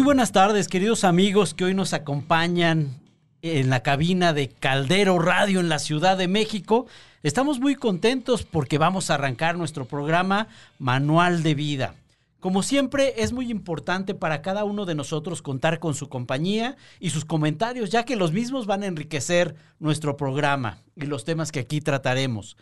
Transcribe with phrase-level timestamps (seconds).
[0.00, 2.98] Muy buenas tardes, queridos amigos que hoy nos acompañan
[3.42, 6.86] en la cabina de Caldero Radio en la Ciudad de México.
[7.22, 11.96] Estamos muy contentos porque vamos a arrancar nuestro programa Manual de Vida.
[12.40, 17.10] Como siempre, es muy importante para cada uno de nosotros contar con su compañía y
[17.10, 21.60] sus comentarios, ya que los mismos van a enriquecer nuestro programa y los temas que
[21.60, 22.56] aquí trataremos.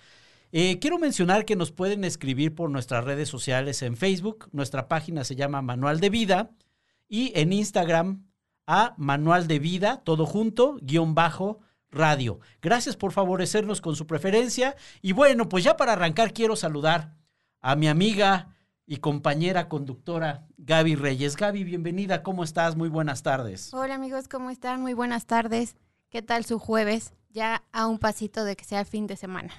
[0.50, 4.48] Eh, quiero mencionar que nos pueden escribir por nuestras redes sociales en Facebook.
[4.50, 6.50] Nuestra página se llama Manual de Vida
[7.08, 8.28] y en Instagram
[8.66, 12.38] a Manual de Vida, todo junto, guion bajo, radio.
[12.60, 14.76] Gracias por favorecernos con su preferencia.
[15.00, 17.16] Y bueno, pues ya para arrancar quiero saludar
[17.60, 18.54] a mi amiga
[18.86, 21.36] y compañera conductora Gaby Reyes.
[21.36, 22.76] Gaby, bienvenida, ¿cómo estás?
[22.76, 23.72] Muy buenas tardes.
[23.72, 24.80] Hola amigos, ¿cómo están?
[24.82, 25.76] Muy buenas tardes.
[26.10, 27.14] ¿Qué tal su jueves?
[27.30, 29.52] Ya a un pasito de que sea fin de semana.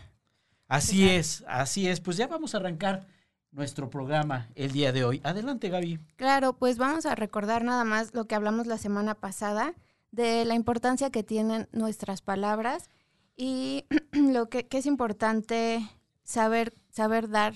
[0.68, 2.00] Así es, así es.
[2.00, 3.08] Pues ya vamos a arrancar
[3.52, 5.22] nuestro programa el día de hoy.
[5.24, 6.00] Adelante, Gaby.
[6.16, 9.74] Claro, pues vamos a recordar nada más lo que hablamos la semana pasada
[10.12, 12.90] de la importancia que tienen nuestras palabras
[13.36, 15.88] y lo que, es importante
[16.24, 17.54] saber, saber dar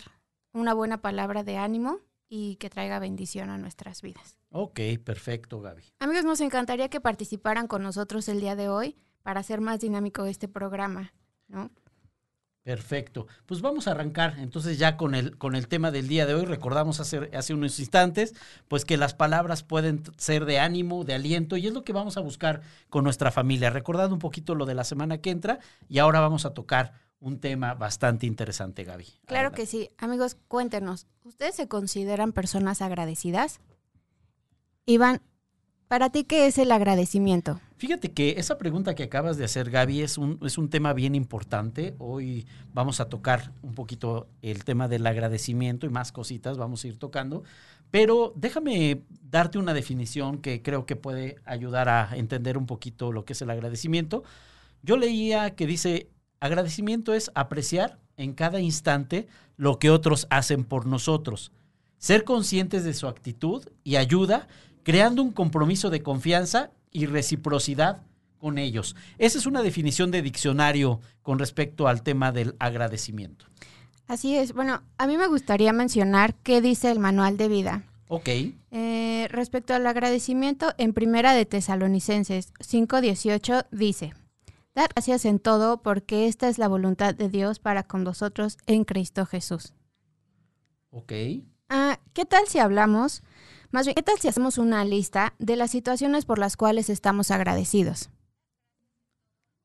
[0.54, 4.38] una buena palabra de ánimo y que traiga bendición a nuestras vidas.
[4.50, 5.84] Ok, perfecto, Gaby.
[6.00, 10.26] Amigos, nos encantaría que participaran con nosotros el día de hoy para hacer más dinámico
[10.26, 11.14] este programa,
[11.48, 11.72] ¿no?
[12.64, 13.28] Perfecto.
[13.46, 16.46] Pues vamos a arrancar entonces ya con el, con el tema del día de hoy.
[16.46, 18.34] Recordamos hace, hace unos instantes,
[18.70, 22.16] pues que las palabras pueden ser de ánimo, de aliento, y es lo que vamos
[22.16, 23.70] a buscar con nuestra familia.
[23.70, 25.60] Recordando un poquito lo de la semana que entra,
[25.90, 29.08] y ahora vamos a tocar un tema bastante interesante, Gaby.
[29.26, 29.90] Claro que sí.
[29.98, 33.60] Amigos, cuéntenos, ¿ustedes se consideran personas agradecidas?
[34.86, 35.22] Iván,
[35.94, 37.60] ¿para ti qué es el agradecimiento?
[37.78, 41.14] Fíjate que esa pregunta que acabas de hacer, Gaby, es un, es un tema bien
[41.14, 41.94] importante.
[42.00, 46.88] Hoy vamos a tocar un poquito el tema del agradecimiento y más cositas vamos a
[46.88, 47.44] ir tocando.
[47.92, 53.24] Pero déjame darte una definición que creo que puede ayudar a entender un poquito lo
[53.24, 54.24] que es el agradecimiento.
[54.82, 59.28] Yo leía que dice, agradecimiento es apreciar en cada instante
[59.58, 61.52] lo que otros hacen por nosotros,
[62.00, 64.48] ser conscientes de su actitud y ayuda,
[64.84, 68.04] creando un compromiso de confianza y reciprocidad
[68.38, 68.96] con ellos.
[69.18, 73.46] Esa es una definición de diccionario con respecto al tema del agradecimiento.
[74.08, 74.54] Así es.
[74.54, 77.84] Bueno, a mí me gustaría mencionar qué dice el manual de vida.
[78.10, 78.30] Ok.
[78.72, 84.14] Eh, respecto al agradecimiento, en Primera de Tesalonicenses 5.18 dice,
[84.76, 88.86] Dar gracias en todo porque esta es la voluntad de Dios para con vosotros en
[88.86, 89.74] Cristo Jesús.
[90.90, 91.14] Ok.
[91.70, 93.24] Ah, ¿Qué tal si hablamos
[93.74, 97.32] más bien, ¿qué tal si hacemos una lista de las situaciones por las cuales estamos
[97.32, 98.12] agradecidos?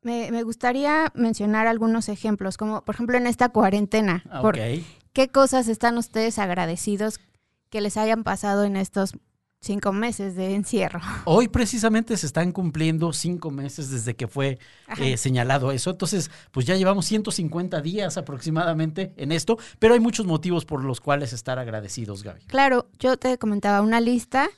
[0.01, 4.25] Me, gustaría mencionar algunos ejemplos, como por ejemplo en esta cuarentena.
[4.31, 4.43] Ah,
[5.13, 7.21] ¿Qué cosas están ustedes agradecidos
[7.69, 9.13] que les hayan pasado en estos
[9.61, 11.01] cinco meses de encierro.
[11.25, 14.59] Hoy precisamente se están cumpliendo cinco meses desde que fue
[14.99, 15.91] eh, señalado eso.
[15.91, 21.01] Entonces, pues ya llevamos 150 días aproximadamente en esto, pero hay muchos motivos por los
[21.01, 22.43] cuales estar agradecidos, Gaby.
[22.47, 24.49] Claro, yo te comentaba una lista,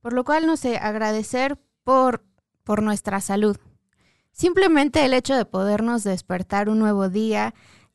[0.00, 2.22] por lo cual no sé, agradecer por,
[2.64, 3.56] por nuestra salud.
[4.32, 7.54] Simplemente el hecho de podernos despertar un nuevo día,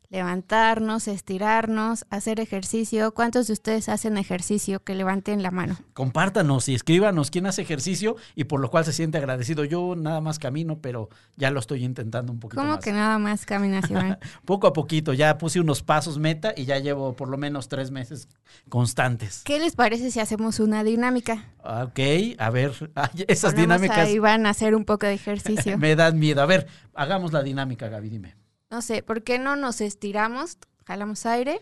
[0.09, 3.13] levantarnos, estirarnos, hacer ejercicio.
[3.13, 4.83] ¿Cuántos de ustedes hacen ejercicio?
[4.83, 5.77] Que levanten la mano.
[5.93, 9.63] Compártanos y escríbanos quién hace ejercicio y por lo cual se siente agradecido.
[9.63, 13.45] Yo nada más camino, pero ya lo estoy intentando un poquito ¿Cómo que nada más
[13.45, 14.19] caminas, Iván?
[14.45, 17.91] Poco a poquito, ya puse unos pasos meta y ya llevo por lo menos tres
[17.91, 18.27] meses
[18.69, 19.41] constantes.
[19.43, 21.45] ¿Qué les parece si hacemos una dinámica?
[21.63, 21.99] Ok,
[22.37, 22.73] a ver,
[23.27, 23.97] esas dinámicas.
[23.97, 25.77] Ahí van a hacer un poco de ejercicio.
[25.79, 26.41] Me dan miedo.
[26.41, 28.44] A ver, hagamos la dinámica, Gaby, dime.
[28.75, 30.57] No sé, ¿por qué no nos estiramos?
[30.85, 31.61] Jalamos aire.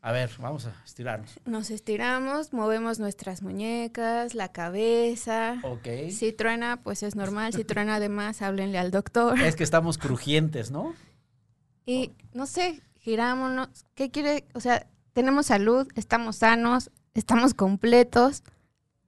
[0.00, 1.38] A ver, vamos a estirarnos.
[1.44, 5.60] Nos estiramos, movemos nuestras muñecas, la cabeza.
[5.64, 5.86] Ok.
[6.08, 7.52] Si truena, pues es normal.
[7.52, 9.38] Si truena además, háblenle al doctor.
[9.38, 10.94] Es que estamos crujientes, ¿no?
[11.84, 13.68] Y no sé, girámonos.
[13.94, 14.46] ¿Qué quiere?
[14.54, 18.44] O sea, tenemos salud, estamos sanos, estamos completos.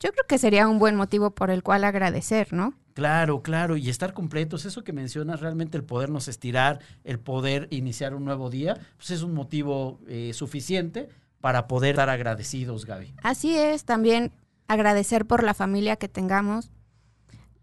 [0.01, 2.75] Yo creo que sería un buen motivo por el cual agradecer, ¿no?
[2.99, 8.13] Claro, claro, y estar completos, eso que mencionas, realmente el podernos estirar, el poder iniciar
[8.13, 11.09] un nuevo día, pues es un motivo eh, suficiente
[11.41, 13.15] para poder estar agradecidos, Gaby.
[13.23, 14.33] Así es, también
[14.67, 16.73] agradecer por la familia que tengamos.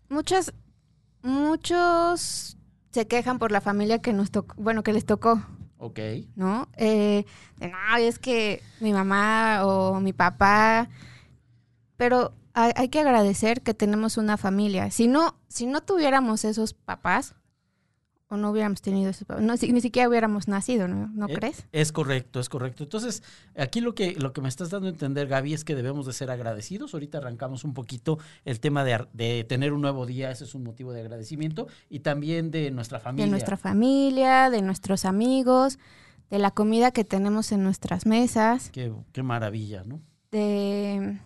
[0.08, 0.54] Muchas,
[1.22, 2.56] muchos
[2.92, 5.46] se quejan por la familia que nos tocó, bueno, que les tocó.
[5.80, 6.00] Ok.
[6.38, 6.70] ¿No?
[6.78, 7.26] Eh,
[7.60, 10.88] no, es que mi mamá o mi papá,
[11.98, 14.90] pero hay, que agradecer que tenemos una familia.
[14.90, 17.36] Si no, si no tuviéramos esos papás,
[18.28, 21.68] o no hubiéramos tenido eso, no, ni siquiera hubiéramos nacido, ¿no, ¿No Eh, crees?
[21.72, 22.84] Es correcto, es correcto.
[22.84, 23.22] Entonces,
[23.56, 26.14] aquí lo que, lo que me estás dando a entender, Gaby, es que debemos de
[26.14, 26.94] ser agradecidos.
[26.96, 30.64] Ahorita arrancamos un poquito el tema de, de tener un nuevo día, ese es un
[30.64, 33.26] motivo de agradecimiento, y también de nuestra familia.
[33.26, 35.78] De nuestra familia, de nuestros amigos,
[36.32, 40.02] de la comida que tenemos en nuestras mesas, Qué, qué maravilla, ¿no?
[40.32, 41.20] de,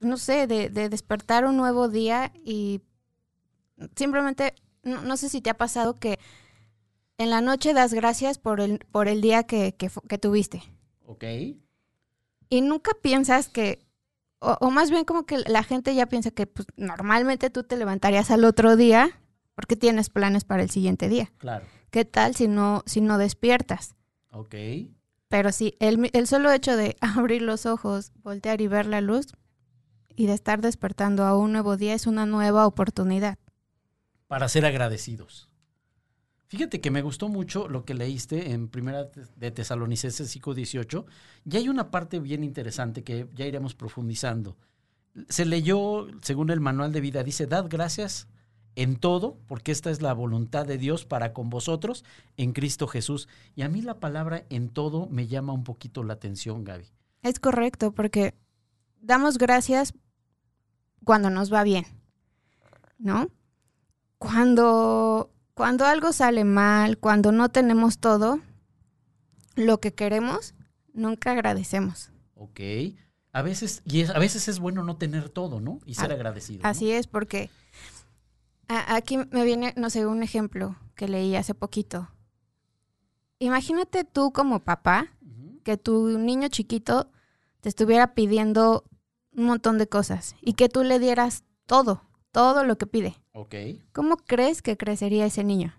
[0.00, 2.80] no sé, de, de despertar un nuevo día y
[3.96, 6.18] simplemente, no, no sé si te ha pasado que
[7.18, 10.62] en la noche das gracias por el, por el día que, que que tuviste.
[11.06, 11.24] Ok.
[12.48, 13.86] Y nunca piensas que,
[14.38, 17.76] o, o más bien como que la gente ya piensa que pues, normalmente tú te
[17.76, 19.20] levantarías al otro día
[19.54, 21.30] porque tienes planes para el siguiente día.
[21.36, 21.66] Claro.
[21.90, 23.96] ¿Qué tal si no, si no despiertas?
[24.30, 24.54] Ok.
[25.28, 29.34] Pero sí, el, el solo hecho de abrir los ojos, voltear y ver la luz
[30.20, 33.38] y de estar despertando a un nuevo día es una nueva oportunidad.
[34.26, 35.48] Para ser agradecidos.
[36.46, 41.06] Fíjate que me gustó mucho lo que leíste en Primera de Tesalonicenses 5:18.
[41.50, 44.58] Y hay una parte bien interesante que ya iremos profundizando.
[45.30, 48.28] Se leyó, según el manual de vida, dice, dad gracias
[48.76, 52.04] en todo, porque esta es la voluntad de Dios para con vosotros
[52.36, 53.26] en Cristo Jesús.
[53.56, 56.84] Y a mí la palabra en todo me llama un poquito la atención, Gaby.
[57.22, 58.34] Es correcto, porque
[59.00, 59.94] damos gracias
[61.04, 61.86] cuando nos va bien,
[62.98, 63.28] ¿no?
[64.18, 68.40] Cuando, cuando algo sale mal, cuando no tenemos todo
[69.56, 70.54] lo que queremos,
[70.92, 72.10] nunca agradecemos.
[72.34, 72.60] Ok.
[73.32, 75.78] A veces, y es- a veces es bueno no tener todo, ¿no?
[75.86, 76.62] Y ser A- agradecido.
[76.62, 76.68] ¿no?
[76.68, 77.48] Así es, porque
[78.68, 82.08] a- aquí me viene, no sé, un ejemplo que leí hace poquito.
[83.38, 85.08] Imagínate tú como papá
[85.64, 87.10] que tu niño chiquito
[87.60, 88.84] te estuviera pidiendo
[89.40, 93.16] un montón de cosas y que tú le dieras todo, todo lo que pide.
[93.32, 93.54] Ok.
[93.92, 95.74] ¿Cómo crees que crecería ese niño?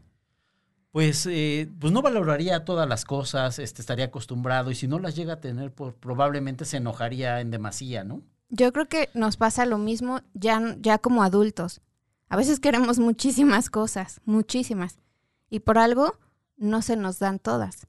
[0.91, 5.15] Pues, eh, pues no valoraría todas las cosas, este, estaría acostumbrado y si no las
[5.15, 8.21] llega a tener, pues, probablemente se enojaría en demasía, ¿no?
[8.49, 11.81] Yo creo que nos pasa lo mismo ya, ya como adultos.
[12.27, 14.97] A veces queremos muchísimas cosas, muchísimas.
[15.49, 16.17] Y por algo
[16.57, 17.87] no se nos dan todas.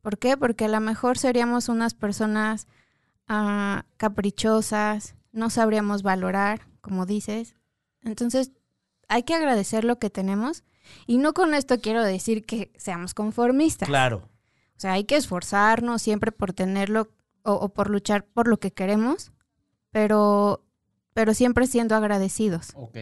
[0.00, 0.36] ¿Por qué?
[0.36, 2.68] Porque a lo mejor seríamos unas personas
[3.30, 7.54] ah, caprichosas, no sabríamos valorar, como dices.
[8.02, 8.50] Entonces,
[9.08, 10.64] hay que agradecer lo que tenemos.
[11.06, 13.88] Y no con esto quiero decir que seamos conformistas.
[13.88, 14.28] Claro.
[14.76, 17.08] O sea, hay que esforzarnos siempre por tenerlo
[17.44, 19.32] o, o por luchar por lo que queremos,
[19.92, 20.64] pero,
[21.14, 22.70] pero siempre siendo agradecidos.
[22.74, 22.96] Ok.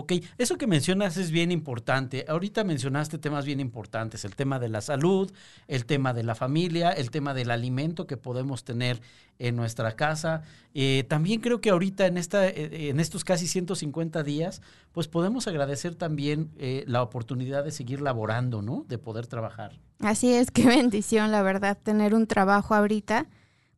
[0.00, 2.24] Ok, eso que mencionas es bien importante.
[2.28, 5.32] Ahorita mencionaste temas bien importantes, el tema de la salud,
[5.66, 9.00] el tema de la familia, el tema del alimento que podemos tener
[9.40, 10.42] en nuestra casa.
[10.72, 15.48] Eh, también creo que ahorita en, esta, eh, en estos casi 150 días, pues podemos
[15.48, 18.84] agradecer también eh, la oportunidad de seguir laborando, ¿no?
[18.86, 19.80] De poder trabajar.
[19.98, 23.26] Así es, qué bendición, la verdad, tener un trabajo ahorita,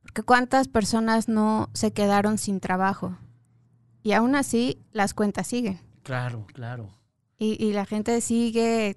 [0.02, 3.16] porque cuántas personas no se quedaron sin trabajo.
[4.02, 5.80] Y aún así, las cuentas siguen.
[6.02, 6.90] Claro, claro.
[7.38, 8.96] Y, y la gente sigue,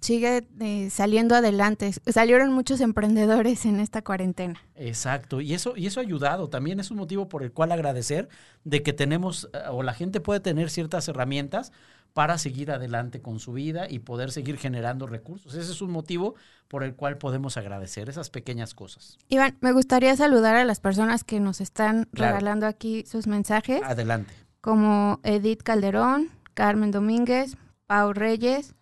[0.00, 1.92] sigue eh, saliendo adelante.
[2.06, 4.60] Salieron muchos emprendedores en esta cuarentena.
[4.74, 6.48] Exacto, y eso, y eso ha ayudado.
[6.48, 8.28] También es un motivo por el cual agradecer
[8.64, 11.72] de que tenemos, eh, o la gente puede tener ciertas herramientas
[12.14, 15.54] para seguir adelante con su vida y poder seguir generando recursos.
[15.54, 16.34] Ese es un motivo
[16.68, 19.16] por el cual podemos agradecer esas pequeñas cosas.
[19.30, 22.34] Iván, me gustaría saludar a las personas que nos están Claro.
[22.34, 24.34] regalando aquí sus mensajes, Adelante.
[24.62, 28.74] Como Edith Calderón, Carmen Domínguez, Pau Reyes,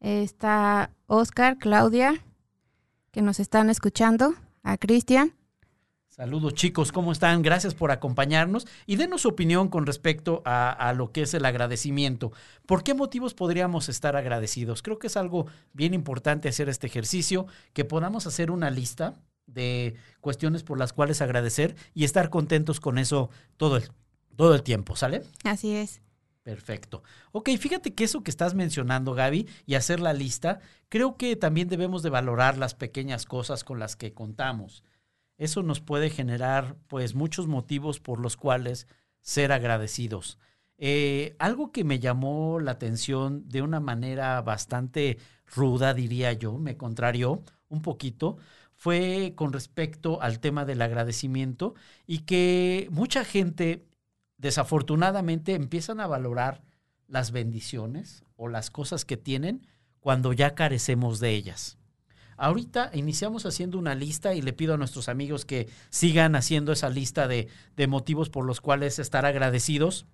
[0.00, 2.22] está Oscar, Claudia,
[3.12, 5.32] que nos están escuchando, a Cristian.
[6.08, 7.40] Saludos chicos, ¿cómo están?
[7.40, 11.44] Gracias por acompañarnos y denos su opinión con respecto a, a lo que es el
[11.44, 12.32] agradecimiento.
[12.66, 14.82] ¿Por qué motivos podríamos estar agradecidos?
[14.82, 19.14] Creo que es algo bien importante hacer este ejercicio, que podamos hacer una lista
[19.46, 23.84] de cuestiones por las cuales agradecer y estar contentos con eso todo el,
[24.36, 25.22] todo el tiempo, ¿sale?
[25.44, 26.00] Así es.
[26.42, 27.02] Perfecto.
[27.30, 31.68] Ok, fíjate que eso que estás mencionando, Gaby, y hacer la lista, creo que también
[31.68, 34.82] debemos de valorar las pequeñas cosas con las que contamos.
[35.38, 38.88] Eso nos puede generar, pues, muchos motivos por los cuales
[39.20, 40.38] ser agradecidos.
[40.78, 46.76] Eh, algo que me llamó la atención de una manera bastante ruda, diría yo, me
[46.76, 48.36] contrarió un poquito,
[48.74, 51.74] fue con respecto al tema del agradecimiento
[52.04, 53.86] y que mucha gente
[54.42, 56.62] desafortunadamente empiezan a valorar
[57.06, 59.66] las bendiciones o las cosas que tienen
[60.00, 61.78] cuando ya carecemos de ellas.
[62.36, 66.90] Ahorita iniciamos haciendo una lista y le pido a nuestros amigos que sigan haciendo esa
[66.90, 70.06] lista de, de motivos por los cuales estar agradecidos.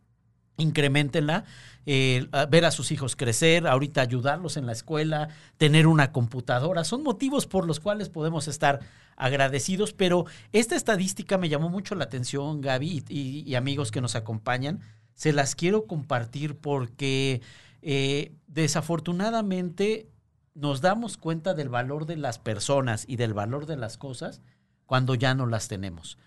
[0.59, 1.45] Incrementenla,
[1.87, 7.03] eh, ver a sus hijos crecer, ahorita ayudarlos en la escuela, tener una computadora, son
[7.03, 8.81] motivos por los cuales podemos estar
[9.17, 14.81] agradecidos, pero esta estadística me llamó mucho la atención, Gaby, y, amigos que nos acompañan,
[15.15, 17.41] se las quiero compartir porque
[17.83, 20.09] eh, desafortunadamente
[20.55, 24.41] nos damos cuenta del valor de las personas y del valor de las cosas
[24.87, 26.19] cuando ya no las tenemos.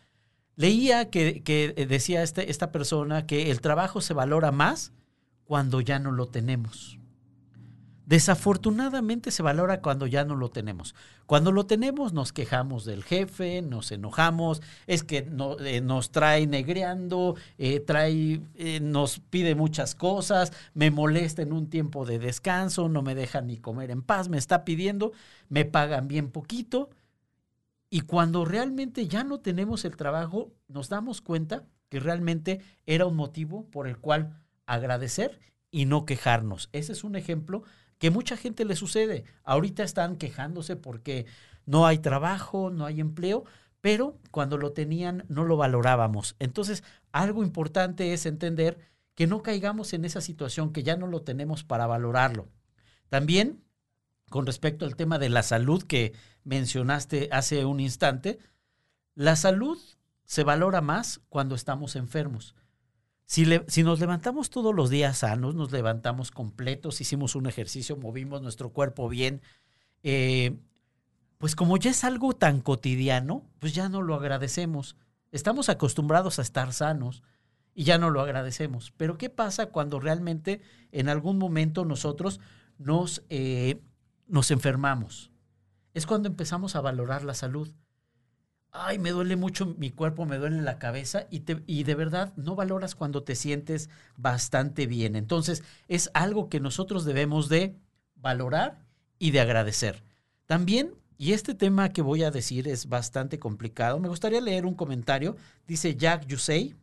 [0.55, 4.91] Leía que, que decía este, esta persona que el trabajo se valora más
[5.45, 6.99] cuando ya no lo tenemos.
[8.11, 10.95] Desafortunadamente se valora cuando ya no lo tenemos.
[11.27, 15.29] Cuando lo tenemos nos quejamos del jefe, nos enojamos, es que
[15.61, 21.69] eh, nos trae negreando, eh, trae, eh, nos pide muchas cosas, me molesta en un
[21.69, 25.13] tiempo de descanso, no me deja ni comer en paz, me está pidiendo,
[25.47, 26.89] me pagan bien poquito
[27.93, 33.17] y cuando realmente ya no tenemos el trabajo, nos damos cuenta que realmente era un
[33.17, 35.39] motivo por el cual agradecer
[35.71, 36.69] y no quejarnos.
[36.71, 37.63] Ese es un ejemplo
[37.97, 39.25] que mucha gente le sucede.
[39.43, 41.25] Ahorita están quejándose porque
[41.65, 43.43] no hay trabajo, no hay empleo,
[43.81, 46.37] pero cuando lo tenían no lo valorábamos.
[46.39, 48.77] Entonces, algo importante es entender
[49.15, 52.47] que no caigamos en esa situación, que ya no lo tenemos para valorarlo.
[53.09, 53.65] También
[54.31, 56.13] con respecto al tema de la salud que
[56.45, 58.39] mencionaste hace un instante,
[59.13, 59.77] la salud
[60.23, 62.55] se valora más cuando estamos enfermos.
[63.25, 68.41] Si, si, nos levantamos todos los días sanos, nos levantamos completos, hicimos un ejercicio, movimos
[68.41, 69.41] nuestro cuerpo bien,
[70.01, 70.57] eh,
[71.37, 74.95] pues como ya es algo tan cotidiano, pues ya no lo agradecemos.
[75.33, 77.21] Estamos acostumbrados a estar sanos
[77.75, 78.93] y ya no lo agradecemos.
[78.95, 80.61] Pero ¿qué pasa cuando realmente
[80.93, 82.39] en algún momento nosotros
[82.77, 83.81] nos eh,
[84.31, 85.29] nos enfermamos.
[85.93, 87.69] Es cuando empezamos a valorar la salud.
[88.71, 92.33] Ay, me duele mucho mi cuerpo, me duele la cabeza y, te, y de verdad
[92.37, 95.17] no valoras cuando te sientes bastante bien.
[95.17, 97.75] Entonces es algo que nosotros debemos de
[98.15, 98.85] valorar
[99.19, 100.01] y de agradecer.
[100.45, 104.75] También, y este tema que voy a decir es bastante complicado, me gustaría leer un
[104.75, 105.35] comentario.
[105.67, 106.77] Dice Jack Yusei,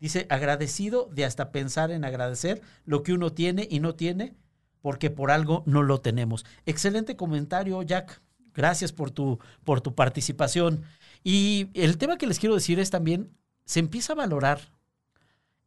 [0.00, 4.34] dice, agradecido de hasta pensar en agradecer lo que uno tiene y no tiene
[4.82, 6.44] porque por algo no lo tenemos.
[6.66, 8.20] Excelente comentario, Jack.
[8.52, 10.82] Gracias por tu, por tu participación.
[11.24, 13.30] Y el tema que les quiero decir es también,
[13.64, 14.60] se empieza a valorar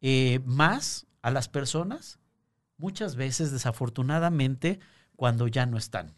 [0.01, 2.19] eh, más a las personas,
[2.77, 4.79] muchas veces desafortunadamente,
[5.15, 6.13] cuando ya no están.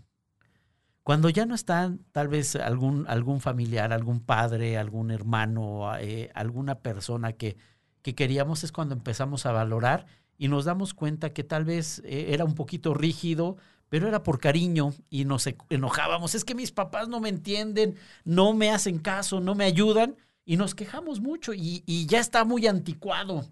[1.04, 6.80] Cuando ya no están, tal vez algún, algún familiar, algún padre, algún hermano, eh, alguna
[6.80, 7.56] persona que,
[8.02, 12.28] que queríamos, es cuando empezamos a valorar y nos damos cuenta que tal vez eh,
[12.30, 13.58] era un poquito rígido,
[13.90, 16.36] pero era por cariño y nos e, enojábamos.
[16.36, 20.16] Es que mis papás no me entienden, no me hacen caso, no me ayudan
[20.46, 23.46] y nos quejamos mucho y, ya está muy anticuado.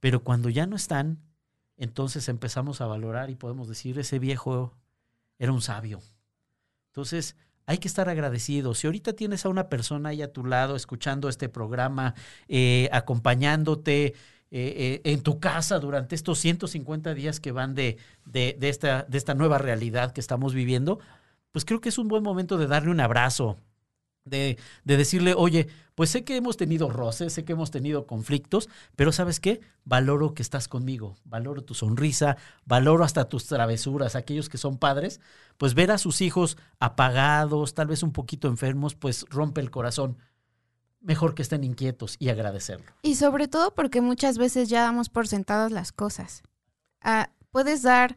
[0.00, 1.20] Pero cuando ya no están,
[1.76, 4.74] entonces empezamos a valorar y podemos decir, ese viejo
[5.38, 6.00] era un sabio.
[6.88, 7.36] Entonces,
[7.66, 8.78] hay que estar agradecidos.
[8.78, 12.14] Si ahorita tienes a una persona ahí a tu lado escuchando este programa,
[12.48, 14.14] eh, acompañándote,
[14.56, 19.34] eh, en tu casa durante estos 150 días que van de, de, esta, de esta
[19.34, 21.00] nueva realidad que estamos viviendo,
[21.50, 23.56] pues creo que es un buen momento de darle un abrazo,
[24.24, 28.68] de, de, decirle, oye, pues sé que hemos tenido roces, sé que hemos tenido conflictos,
[28.94, 29.60] pero ¿sabes qué?
[29.84, 35.20] Valoro que estás conmigo, valoro tu sonrisa, valoro hasta tus travesuras, aquellos que son padres,
[35.58, 40.16] pues ver a sus hijos apagados, tal vez un poquito enfermos, pues rompe el corazón
[41.04, 42.92] mejor que estén inquietos y agradecerlo.
[43.02, 46.42] Y sobre todo porque muchas veces ya damos por sentadas las cosas.
[47.00, 48.16] Ah, puedes dar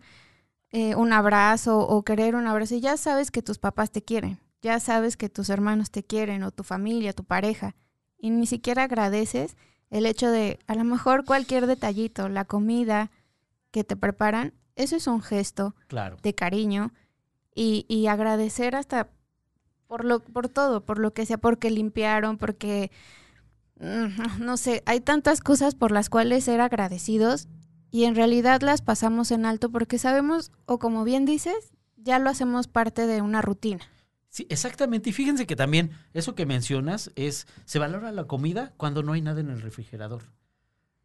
[0.72, 4.40] eh, un abrazo o querer un abrazo y ya sabes que tus papás te quieren,
[4.62, 7.76] ya sabes que tus hermanos te quieren o tu familia, tu pareja,
[8.18, 9.56] y ni siquiera agradeces
[9.90, 13.12] el hecho de a lo mejor cualquier detallito, la comida
[13.72, 16.18] que te preparan, eso es un gesto claro.
[16.22, 16.92] de cariño
[17.54, 19.10] y, y agradecer hasta
[19.88, 22.92] por lo, por todo, por lo que sea, porque limpiaron, porque
[23.80, 27.48] mm, no sé, hay tantas cosas por las cuales ser agradecidos
[27.90, 32.30] y en realidad las pasamos en alto porque sabemos, o como bien dices, ya lo
[32.30, 33.82] hacemos parte de una rutina.
[34.30, 35.10] Sí, exactamente.
[35.10, 39.22] Y fíjense que también eso que mencionas es, se valora la comida cuando no hay
[39.22, 40.24] nada en el refrigerador.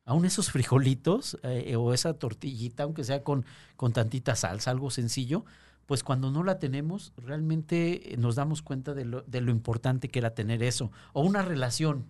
[0.04, 3.46] Aún esos frijolitos eh, o esa tortillita, aunque sea con,
[3.76, 5.44] con tantita salsa, algo sencillo,
[5.86, 10.34] pues cuando no la tenemos, realmente eh, nos damos cuenta de lo, importante que era
[10.34, 10.90] tener eso.
[11.12, 12.06] O una relación.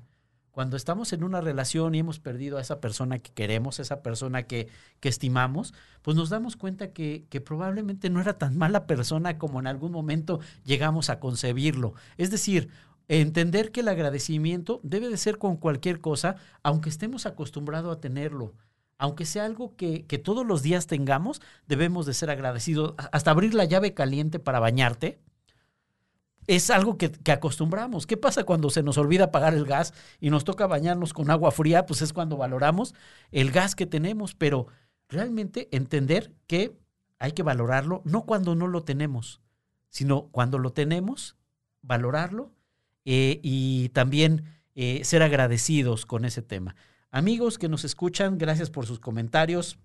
[0.51, 4.43] Cuando estamos en una relación y hemos perdido a esa persona que queremos, esa persona
[4.43, 4.69] que,
[5.01, 9.61] que estimamos, pues nos damos cuenta que, que, probablemente no era tan mala persona como
[9.61, 11.95] en algún momento llegamos a concebirlo.
[12.19, 12.69] Es decir,
[13.09, 18.53] entender que el agradecimiento debe de ser con cualquier cosa, aunque estemos acostumbrados a tenerlo
[18.99, 22.95] aunque sea algo que, que, todos los días tengamos, debemos de ser agradecidos.
[23.13, 25.19] Hasta abrir la llave caliente para bañarte,
[26.47, 28.07] es algo que, acostumbramos.
[28.07, 31.51] ¿Qué pasa cuando se nos olvida apagar el gas y nos toca bañarnos con agua
[31.51, 31.87] fría?
[31.87, 32.95] Pues es cuando valoramos
[33.31, 34.67] el gas que tenemos, pero
[35.09, 36.77] realmente entender que
[37.19, 39.41] hay que valorarlo, no cuando no lo tenemos,
[39.89, 41.37] sino cuando lo tenemos,
[41.83, 42.51] valorarlo
[43.05, 44.45] eh, y también
[44.75, 46.75] eh, ser agradecidos con ese tema.
[47.15, 49.79] Amigos que nos escuchan, gracias por sus comentarios.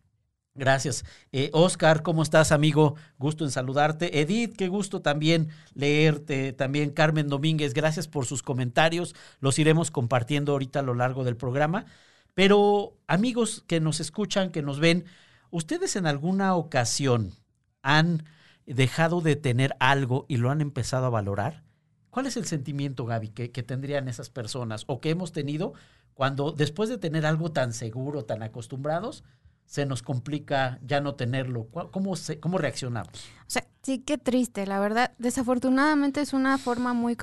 [0.56, 1.04] Gracias.
[1.34, 2.96] Eh, Oscar, ¿cómo estás, amigo?
[3.20, 4.22] Gusto en saludarte.
[4.22, 6.54] Edith, qué gusto también leerte.
[6.54, 9.14] También Carmen Domínguez, gracias por sus comentarios.
[9.42, 11.86] Los iremos compartiendo ahorita a lo largo del programa.
[12.34, 15.04] Pero amigos que nos escuchan, que nos ven,
[15.52, 17.34] ¿ustedes en alguna ocasión
[17.82, 18.24] han
[18.66, 21.66] dejado de tener algo y lo han empezado a valorar?
[22.10, 25.74] ¿Cuál es el sentimiento, Gaby, que, que tendrían esas personas o que hemos tenido
[26.18, 29.24] cuando después de tener algo tan seguro, tan acostumbrados,
[29.68, 31.68] se nos complica ya no tenerlo?
[31.68, 33.14] ¿Cómo, cómo reaccionamos?
[33.42, 35.12] O sea, sí, qué triste, la verdad.
[35.20, 37.16] Desafortunadamente es una forma muy,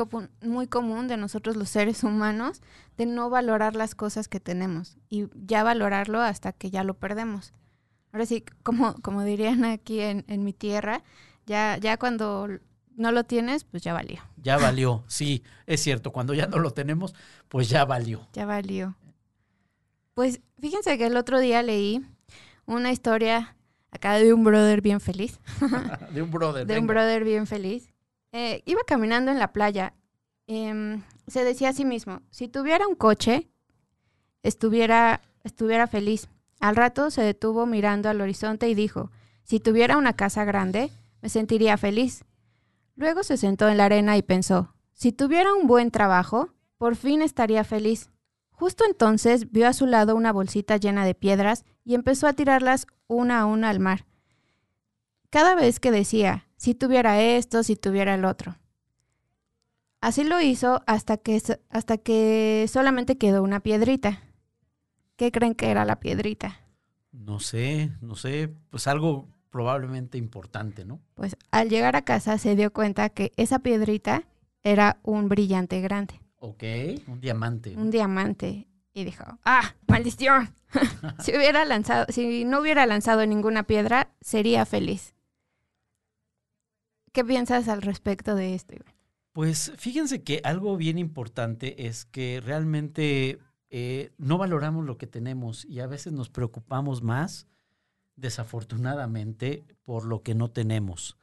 [0.43, 2.63] muy común de nosotros los seres humanos
[2.97, 7.53] de no valorar las cosas que tenemos y ya valorarlo hasta que ya lo perdemos.
[8.13, 11.03] Ahora sí, como, como dirían aquí en, en mi tierra,
[11.47, 12.61] ya, ya cuando
[12.97, 14.23] no lo tienes, pues ya valió.
[14.37, 16.13] Ya valió, sí, es cierto.
[16.13, 17.15] Cuando ya no lo tenemos,
[17.49, 18.27] pues ya valió.
[18.33, 18.97] Ya valió.
[20.15, 22.03] Pues fíjense que el otro día leí
[22.67, 23.57] una historia
[23.91, 25.41] acá de un brother bien feliz.
[26.13, 26.67] de un brother.
[26.67, 27.89] de un brother bien feliz.
[28.33, 29.95] Eh, iba caminando en la playa.
[30.47, 33.49] Em, se decía a sí mismo, si tuviera un coche,
[34.43, 36.29] estuviera, estuviera feliz.
[36.61, 39.11] Al rato se detuvo mirando al horizonte y dijo,
[39.43, 40.91] si tuviera una casa grande,
[41.23, 42.25] me sentiría feliz.
[42.97, 47.23] Luego se sentó en la arena y pensó, si tuviera un buen trabajo, por fin
[47.23, 48.11] estaría feliz.
[48.51, 52.87] Justo entonces vio a su lado una bolsita llena de piedras y empezó a tirarlas
[53.09, 54.07] una a una al mar.
[55.31, 58.57] Cada vez que decía, si tuviera esto, si tuviera el otro.
[60.01, 64.23] Así lo hizo hasta que, hasta que solamente quedó una piedrita.
[65.17, 66.61] ¿Qué creen que era la piedrita?
[67.11, 71.01] No sé, no sé, pues algo probablemente importante, ¿no?
[71.15, 74.25] Pues al llegar a casa se dio cuenta que esa piedrita
[74.65, 76.21] era un brillante grande.
[76.41, 76.65] Ok,
[77.07, 77.77] un diamante.
[77.77, 78.67] Un diamante.
[78.93, 80.53] Y dijo, ¡ah, maldición!
[81.23, 85.15] si hubiera lanzado, si no hubiera lanzado ninguna piedra, sería feliz.
[87.13, 88.93] ¿Qué piensas al respecto de esto, Iván?
[89.31, 93.39] Pues fíjense que algo bien importante es que realmente
[93.71, 97.47] eh, no valoramos lo que tenemos y a veces nos preocupamos más,
[98.17, 101.17] desafortunadamente, por lo que no tenemos.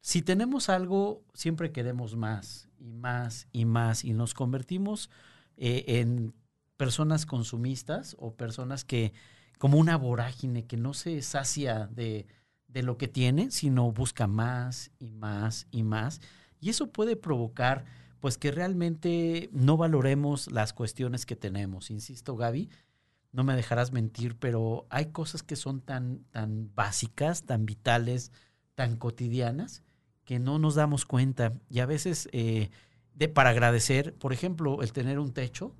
[0.00, 5.10] Si tenemos algo, siempre queremos más y más y más y nos convertimos
[5.56, 6.34] eh, en
[6.76, 9.12] personas consumistas o personas que,
[9.58, 12.26] como una vorágine que no se sacia de,
[12.68, 16.20] de lo que tiene, sino busca más y más y más.
[16.60, 17.84] Y eso puede provocar,
[18.20, 21.90] pues, que realmente no valoremos las cuestiones que tenemos.
[21.90, 22.68] Insisto, Gaby,
[23.34, 28.30] no me dejarás mentir, pero hay cosas que son tan, tan básicas, tan vitales,
[28.76, 29.82] tan cotidianas,
[30.24, 31.52] que no nos damos cuenta.
[31.68, 32.70] Y a veces, eh,
[33.12, 35.74] de, para agradecer, por ejemplo, el tener un techo,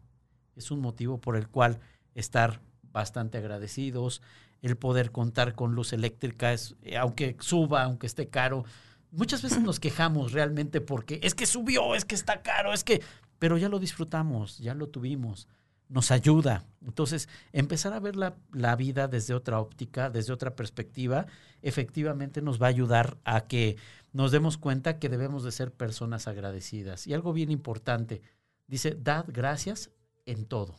[0.56, 1.78] es un motivo por el cual
[2.16, 4.20] estar bastante agradecidos,
[4.60, 8.64] el poder contar con luz eléctrica, es, eh, aunque suba, aunque esté caro.
[9.12, 13.00] Muchas veces nos quejamos realmente porque es que subió, es que está caro, es que,
[13.38, 15.46] pero ya lo disfrutamos, ya lo tuvimos,
[15.88, 16.64] nos ayuda.
[16.84, 21.26] Entonces, empezar a ver la, la vida desde otra óptica, desde otra perspectiva,
[21.62, 23.76] efectivamente nos va a ayudar a que
[24.12, 27.06] nos demos cuenta que debemos de ser personas agradecidas.
[27.06, 28.22] Y algo bien importante,
[28.66, 29.90] dice, dad gracias
[30.26, 30.76] en todo,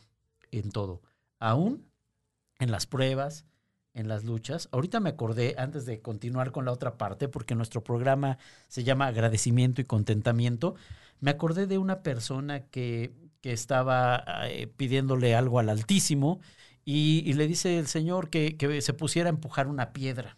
[0.50, 1.02] en todo,
[1.38, 1.84] aún
[2.58, 3.44] en las pruebas,
[3.92, 4.68] en las luchas.
[4.72, 8.38] Ahorita me acordé, antes de continuar con la otra parte, porque nuestro programa
[8.68, 10.74] se llama agradecimiento y contentamiento,
[11.20, 13.12] me acordé de una persona que,
[13.46, 16.40] que estaba eh, pidiéndole algo al Altísimo
[16.84, 20.36] y, y, le dice el Señor que, que se pusiera a empujar una piedra.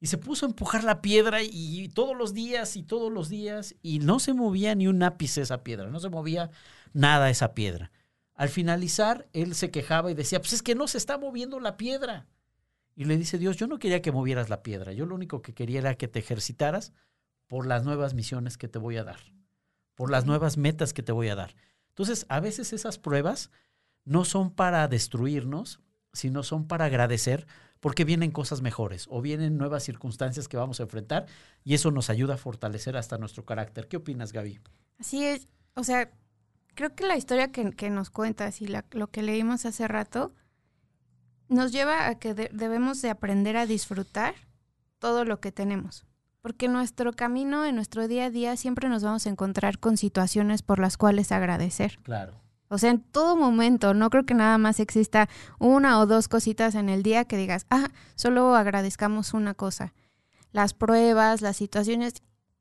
[0.00, 3.74] Y se puso a empujar la piedra y todos los días y todos los días
[3.82, 6.50] y no se movía ni un ápice esa piedra, no se movía
[6.94, 7.92] nada esa piedra.
[8.32, 11.76] Al finalizar, él se quejaba y decía, pues es que no se está moviendo la
[11.76, 12.26] piedra.
[12.96, 15.52] Y le dice Dios, yo no quería que movieras la piedra, yo lo único que
[15.52, 16.94] quería era que te ejercitaras
[17.48, 19.20] por las nuevas misiones que te voy a dar,
[19.94, 21.54] por las nuevas metas que te voy a dar.
[21.98, 23.50] Entonces, a veces esas pruebas
[24.04, 25.80] no son para destruirnos,
[26.12, 27.48] sino son para agradecer
[27.80, 31.26] porque vienen cosas mejores o vienen nuevas circunstancias que vamos a enfrentar
[31.64, 33.88] y eso nos ayuda a fortalecer hasta nuestro carácter.
[33.88, 34.60] ¿Qué opinas, Gaby?
[35.00, 35.48] Así es.
[35.74, 36.12] O sea,
[36.76, 40.32] creo que la historia que, nos cuentas y la, lo que leímos hace rato
[41.48, 44.36] nos lleva a que debemos de aprender a disfrutar
[45.00, 46.07] todo lo que tenemos.
[46.48, 49.98] Porque en nuestro camino, en nuestro día a día, siempre nos vamos a encontrar con
[49.98, 51.98] situaciones por las cuales agradecer.
[52.04, 52.40] Claro.
[52.68, 56.74] O sea, en todo momento, no creo que nada más exista una o dos cositas
[56.74, 59.92] en el día que digas, ah, solo agradezcamos una cosa.
[60.50, 62.14] Las pruebas, las situaciones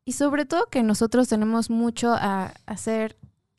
[0.03, 3.17] y sobre todo que nosotros tenemos mucho a hacer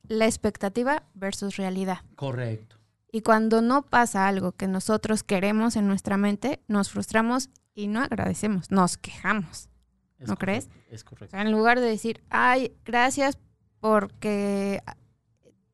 [0.09, 2.01] la expectativa versus realidad.
[2.17, 2.77] Correcto.
[3.11, 8.03] Y cuando no pasa algo que nosotros queremos en nuestra mente, nos frustramos y no
[8.03, 9.71] agradecemos, nos quejamos.
[10.19, 10.69] ¿No crees?
[10.91, 11.37] Es correcto.
[11.37, 13.39] en lugar de decir, ay, gracias
[13.81, 14.83] porque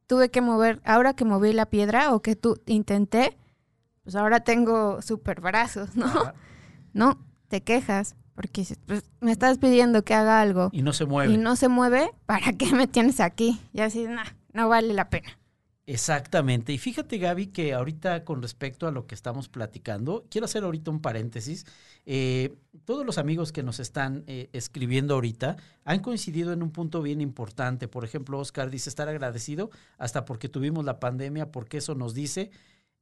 [0.07, 3.38] tuve que mover, ahora que moví la piedra o que tú intenté,
[4.02, 6.12] pues ahora tengo super brazos, ¿no?
[6.92, 10.70] No, te quejas porque pues, me estás pidiendo que haga algo.
[10.72, 11.33] Y no se mueve.
[11.33, 13.61] Y no se mueve, ¿para qué me tienes aquí?
[13.72, 15.38] Y así, nah, no vale la pena.
[15.87, 16.73] Exactamente.
[16.73, 20.90] Y fíjate, Gaby, que ahorita con respecto a lo que estamos platicando, quiero hacer ahorita
[20.90, 21.66] un paréntesis.
[22.07, 22.55] Eh,
[22.87, 27.20] todos los amigos que nos están eh, escribiendo ahorita han coincidido en un punto bien
[27.20, 27.87] importante.
[27.87, 32.51] Por ejemplo, Oscar dice estar agradecido hasta porque tuvimos la pandemia, porque eso nos dice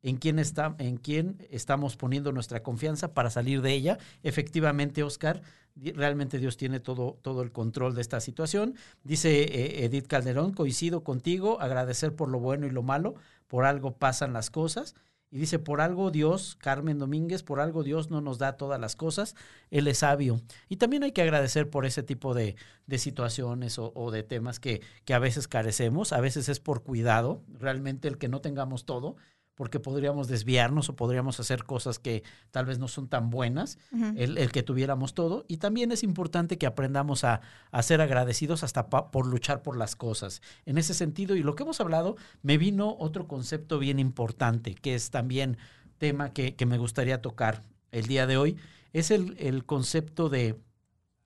[0.02, 3.98] en quién, está, en quién estamos poniendo nuestra confianza para salir de ella.
[4.22, 5.42] Efectivamente, Oscar,
[5.76, 8.74] realmente Dios tiene todo, todo el control de esta situación.
[9.04, 13.14] Dice eh, Edith Calderón, coincido contigo, agradecer por lo bueno y lo malo,
[13.46, 14.94] por algo pasan las cosas.
[15.30, 18.96] Y dice, por algo Dios, Carmen Domínguez, por algo Dios no nos da todas las
[18.96, 19.34] cosas,
[19.70, 20.42] Él es sabio.
[20.68, 22.54] Y también hay que agradecer por ese tipo de,
[22.86, 26.82] de situaciones o, o, de temas que, que a veces carecemos, a veces es por
[26.82, 29.16] cuidado, realmente el que no tengamos todo,
[29.54, 33.78] porque podríamos desviarnos o podríamos hacer cosas que tal vez no son tan buenas,
[34.16, 35.44] el, que tuviéramos todo.
[35.46, 37.40] Y también es importante que aprendamos a,
[37.82, 40.40] ser agradecidos hasta por luchar por las cosas.
[40.64, 44.94] En ese sentido, y lo que hemos hablado, me vino otro concepto bien importante, que
[44.94, 45.58] es también
[45.98, 48.56] tema que, me gustaría tocar el día de hoy,
[48.92, 50.58] es el, el concepto de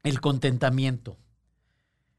[0.03, 1.17] el contentamiento.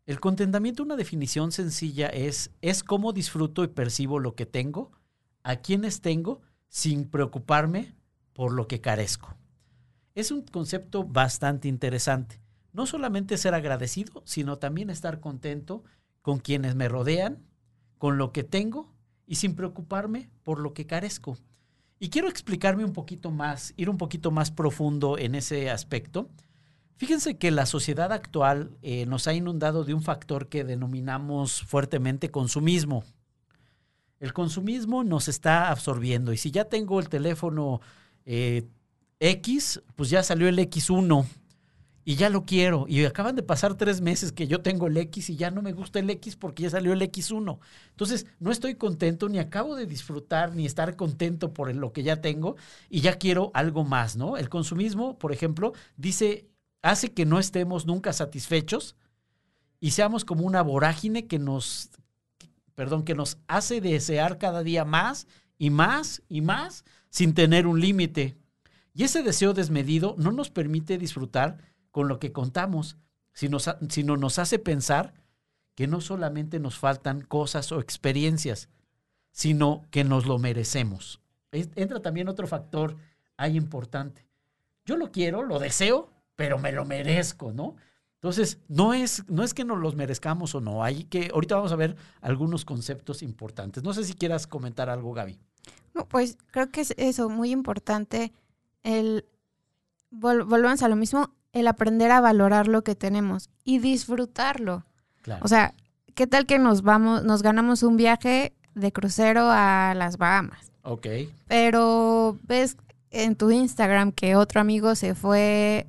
[0.05, 4.91] El contentamiento, una definición sencilla, es, es cómo disfruto y percibo lo que tengo
[5.47, 7.95] a quienes tengo sin preocuparme
[8.33, 9.33] por lo que carezco.
[10.13, 12.41] Es un concepto bastante interesante.
[12.73, 15.85] No solamente ser agradecido, sino también estar contento
[16.21, 17.45] con quienes me rodean,
[17.97, 18.93] con lo que tengo
[19.25, 21.37] y sin preocuparme por lo que carezco.
[21.97, 26.29] Y quiero explicarme un poquito más, ir un poquito más profundo en ese aspecto.
[26.97, 32.31] Fíjense que la sociedad actual eh, nos ha inundado de un factor que denominamos fuertemente
[32.31, 33.05] consumismo.
[34.19, 37.81] El consumismo nos está absorbiendo y si ya tengo el teléfono
[38.25, 38.67] eh,
[39.19, 41.25] X, pues ya salió el X1
[42.07, 42.85] y ya lo quiero.
[42.87, 45.73] Y acaban de pasar tres meses que yo tengo el X y ya no me
[45.73, 47.59] gusta el X porque ya salió el X1.
[47.89, 52.21] Entonces, no estoy contento, ni acabo de disfrutar, ni estar contento por lo que ya
[52.21, 52.55] tengo
[52.89, 54.37] y ya quiero algo más, ¿no?
[54.37, 56.47] El consumismo, por ejemplo, dice,
[56.81, 58.95] hace que no estemos nunca satisfechos
[59.81, 61.89] y seamos como una vorágine que nos
[62.77, 65.25] perdón, que nos hace desear cada día más
[65.57, 68.37] y más y más sin tener un límite.
[68.93, 71.57] Y ese deseo desmedido no nos permite disfrutar
[71.89, 72.95] con lo que contamos,
[73.33, 73.57] sino,
[73.89, 75.15] sino nos hace pensar
[75.73, 78.69] que no solamente nos faltan cosas o experiencias,
[79.31, 81.19] sino que nos lo merecemos.
[81.51, 82.95] Entra también otro factor
[83.37, 84.27] ahí importante.
[84.85, 87.75] Yo lo quiero, lo deseo, pero me lo merezco, ¿no?
[88.17, 90.83] Entonces, no es, no es que nos los merezcamos o no.
[90.83, 93.83] Hay que, ahorita vamos a ver algunos conceptos importantes.
[93.83, 95.37] No sé si quieras comentar algo, Gaby.
[95.93, 98.33] No, pues creo que es eso, muy importante.
[98.83, 99.25] El
[100.09, 104.85] volvemos a lo mismo, el aprender a valorar lo que tenemos y disfrutarlo.
[105.41, 105.73] O sea,
[106.15, 110.71] ¿qué tal que nos vamos, nos ganamos un viaje de crucero a las Bahamas?
[110.83, 111.07] Ok.
[111.47, 112.77] Pero ves
[113.11, 115.87] en tu Instagram que otro amigo se fue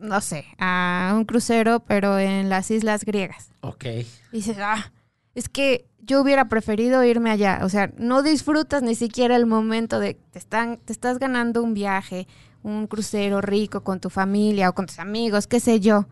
[0.00, 3.52] no sé, a un crucero, pero en las islas griegas.
[3.60, 3.84] Ok.
[3.84, 4.92] Y dices, ah,
[5.34, 7.60] es que yo hubiera preferido irme allá.
[7.62, 11.74] O sea, no disfrutas ni siquiera el momento de te, están, te estás ganando un
[11.74, 12.26] viaje,
[12.62, 16.08] un crucero rico con tu familia o con tus amigos, qué sé yo.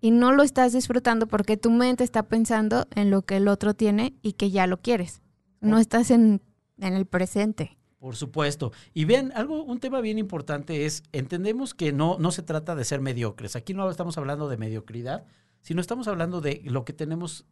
[0.00, 3.74] Y no lo estás disfrutando porque tu mente está pensando en lo que el otro
[3.74, 5.22] tiene y que ya lo quieres.
[5.60, 6.42] No estás en,
[6.78, 7.78] en el presente.
[8.04, 8.70] Por supuesto.
[8.92, 12.84] Y vean, algo, un tema bien importante es, entendemos que no, no se trata de
[12.84, 13.56] ser mediocres.
[13.56, 15.24] Aquí no estamos hablando de mediocridad,
[15.62, 17.46] sino estamos hablando de lo que tenemos,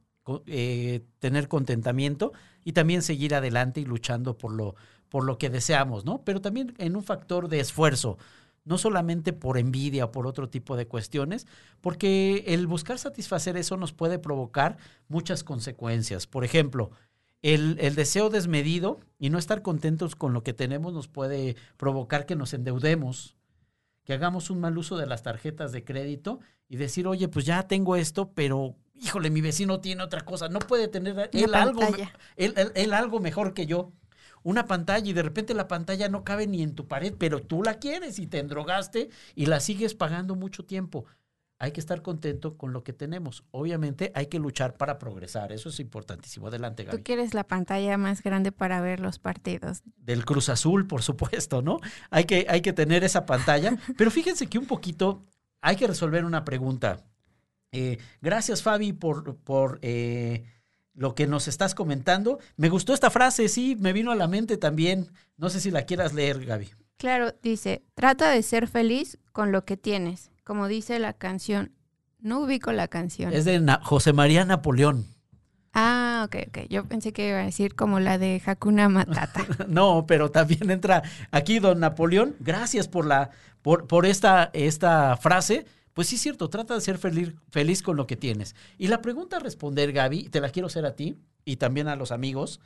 [0.45, 2.35] eh, tener contentamiento
[2.65, 4.75] y también seguir adelante y luchando por lo,
[5.09, 6.23] por lo que deseamos, ¿no?
[6.23, 8.19] Pero también en un factor de esfuerzo,
[8.67, 11.47] no solamente por envidia o por otro tipo de cuestiones,
[11.81, 14.77] porque el buscar satisfacer eso nos puede provocar
[15.09, 16.27] muchas consecuencias.
[16.27, 16.91] Por ejemplo,
[17.43, 22.25] el, el, deseo desmedido y no estar contentos con lo que tenemos nos puede provocar
[22.25, 23.37] que nos endeudemos,
[24.05, 27.65] que hagamos un mal uso de las tarjetas de crédito y decir, oye, pues ya
[27.65, 31.83] tengo esto, pero híjole, mi vecino tiene otra cosa, no puede tener él algo,
[32.37, 33.93] él, él algo mejor que yo
[34.45, 37.63] una pantalla y de repente la pantalla no cabe ni en tu pared, pero tú
[37.63, 41.07] la quieres y te endrogaste y la sigues pagando mucho tiempo.
[41.63, 43.45] Hay que estar contento con lo que tenemos.
[43.53, 45.53] Obviamente hay que luchar para progresar.
[45.53, 46.49] Eso es importantísimo.
[46.49, 46.99] Adelante, Gaby.
[46.99, 49.85] Tú quieres la pantalla más grande para ver los partidos.
[49.95, 51.79] Del Cruz Azul, por supuesto, ¿no?
[52.11, 53.79] Hay que, hay que tener esa pantalla.
[53.97, 55.23] Pero fíjense que un poquito
[55.61, 57.05] hay que resolver una pregunta.
[57.71, 60.43] Eh, gracias, Fabi, por, por eh,
[60.95, 62.41] lo que nos estás comentando.
[62.57, 65.13] Me gustó esta frase, sí, me vino a la mente también.
[65.37, 66.73] No sé si la quieras leer, Gaby.
[66.97, 71.73] Claro, dice, trata de ser feliz con lo que tienes, como dice la canción.
[72.21, 73.33] No ubico la canción.
[73.33, 75.07] Es de José María Napoleón.
[75.75, 76.59] Ah, ok, ok.
[76.69, 79.47] Yo pensé que iba a decir como la de Hakuna Matata.
[79.69, 82.37] no, pero también entra aquí don Napoleón.
[82.41, 83.31] Gracias por la,
[83.63, 87.97] por, por esta, esta frase pues sí es cierto, trata de ser feliz, feliz con
[87.97, 88.55] lo que tienes.
[88.79, 91.97] Y la pregunta a responder, Gaby, te la quiero hacer a ti y también a
[91.97, 92.61] los amigos,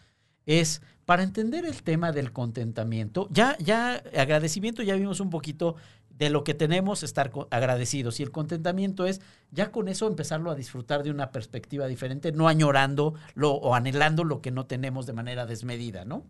[0.46, 3.28] es para entender el tema del contentamiento.
[3.32, 5.74] Ya, ya, agradecimiento, ya vimos un poquito
[6.18, 8.20] de lo que tenemos, estar agradecidos.
[8.20, 12.48] Y el contentamiento es ya con eso empezarlo a disfrutar de una perspectiva diferente, no
[12.48, 16.26] añorando lo, o anhelando lo que no tenemos de manera desmedida, ¿no?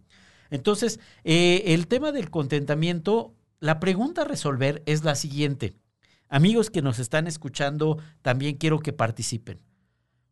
[0.50, 5.76] Entonces, eh, el tema del contentamiento, la pregunta a resolver es la siguiente.
[6.28, 9.60] Amigos que nos están escuchando, también quiero que participen.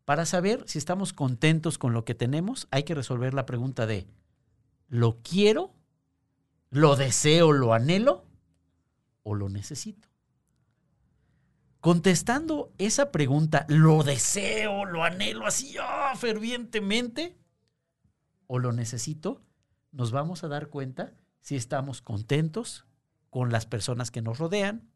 [0.04, 4.06] Para saber si estamos contentos con lo que tenemos, hay que resolver la pregunta de,
[4.88, 5.72] ¿lo quiero?
[6.70, 7.52] ¿Lo deseo?
[7.52, 8.24] ¿Lo anhelo?
[9.24, 10.08] ¿O lo necesito?
[11.80, 14.84] Contestando esa pregunta, ¿lo deseo?
[14.84, 17.37] ¿Lo anhelo así oh, fervientemente?
[18.46, 19.42] ¿O lo necesito?
[19.90, 22.87] Nos vamos a dar cuenta si estamos contentos
[23.28, 24.88] con las personas que nos rodean,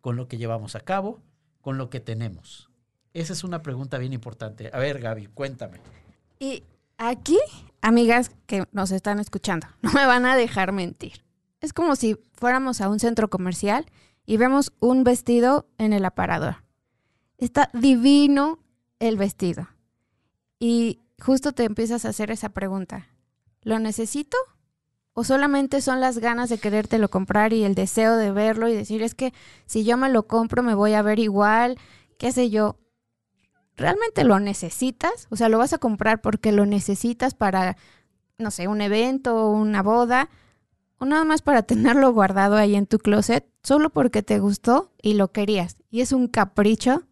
[0.00, 1.22] con lo que llevamos a cabo,
[1.60, 2.70] con lo que tenemos?
[3.12, 4.70] Esa es una pregunta bien importante.
[4.72, 5.80] A ver, Gaby, cuéntame.
[6.38, 6.62] Y
[6.98, 7.38] aquí,
[7.80, 11.25] amigas que nos están escuchando, no me van a dejar mentir.
[11.66, 13.86] Es como si fuéramos a un centro comercial
[14.24, 16.62] y vemos un vestido en el aparador.
[17.38, 18.60] Está divino
[19.00, 19.68] el vestido.
[20.60, 23.08] Y justo te empiezas a hacer esa pregunta.
[23.62, 24.36] ¿Lo necesito
[25.18, 29.02] ¿O solamente son las ganas de querértelo comprar y el deseo de verlo y decir,
[29.02, 29.32] es que
[29.64, 31.78] si yo me lo compro me voy a ver igual,
[32.18, 32.78] qué sé yo?
[33.76, 35.26] ¿Realmente lo necesitas?
[35.30, 37.78] O sea, lo vas a comprar porque lo necesitas para,
[38.36, 40.28] no sé, un evento o una boda,
[40.98, 45.14] o nada más para tenerlo guardado ahí en tu closet, solo porque te gustó y
[45.14, 45.76] lo querías.
[45.90, 47.04] Y es un capricho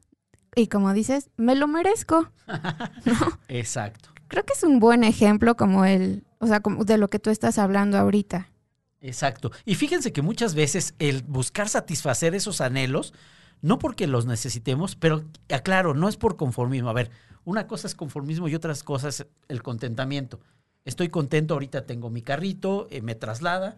[0.55, 2.31] y como dices, me lo merezco.
[3.49, 4.11] Exacto.
[4.29, 7.59] Creo que es un buen ejemplo como el o sea, de lo que tú estás
[7.59, 8.51] hablando ahorita.
[9.01, 9.51] Exacto.
[9.65, 13.15] Y fíjense que muchas veces el buscar satisfacer esos anhelos,
[13.63, 16.91] no porque los necesitemos, pero aclaro, no es por conformismo.
[16.91, 17.11] A ver,
[17.45, 20.41] una cosa es conformismo y otras cosas el contentamiento.
[20.85, 23.77] Estoy contento, ahorita tengo mi carrito, eh, me traslada,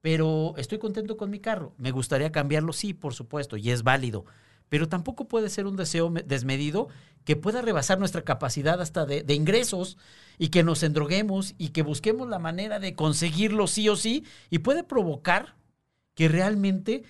[0.00, 1.74] pero estoy contento con mi carro.
[1.78, 4.24] Me gustaría cambiarlo, sí, por supuesto, y es válido
[4.68, 6.88] pero tampoco puede ser un deseo desmedido
[7.24, 9.96] que pueda rebasar nuestra capacidad hasta de, ingresos
[10.38, 14.58] y que nos endroguemos y que busquemos la manera de conseguirlo sí o sí y
[14.58, 15.56] puede provocar
[16.14, 17.04] que realmente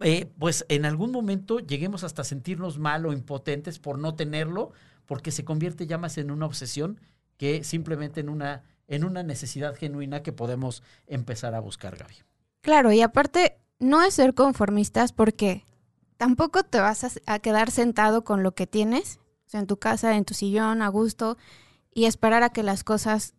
[0.00, 4.72] eh, pues en algún momento lleguemos hasta sentirnos mal o impotentes por no tenerlo
[5.06, 7.00] porque se convierte ya más en una obsesión
[7.38, 12.14] que simplemente en una, en una necesidad genuina que podemos empezar a buscar, Gaby.
[12.60, 15.64] Claro, y aparte no es ser conformistas porque
[16.16, 20.16] tampoco te vas a, quedar sentado con lo que tienes, o sea, en tu casa,
[20.16, 21.36] en tu sillón, a gusto,
[21.92, 23.34] y esperar a que las cosas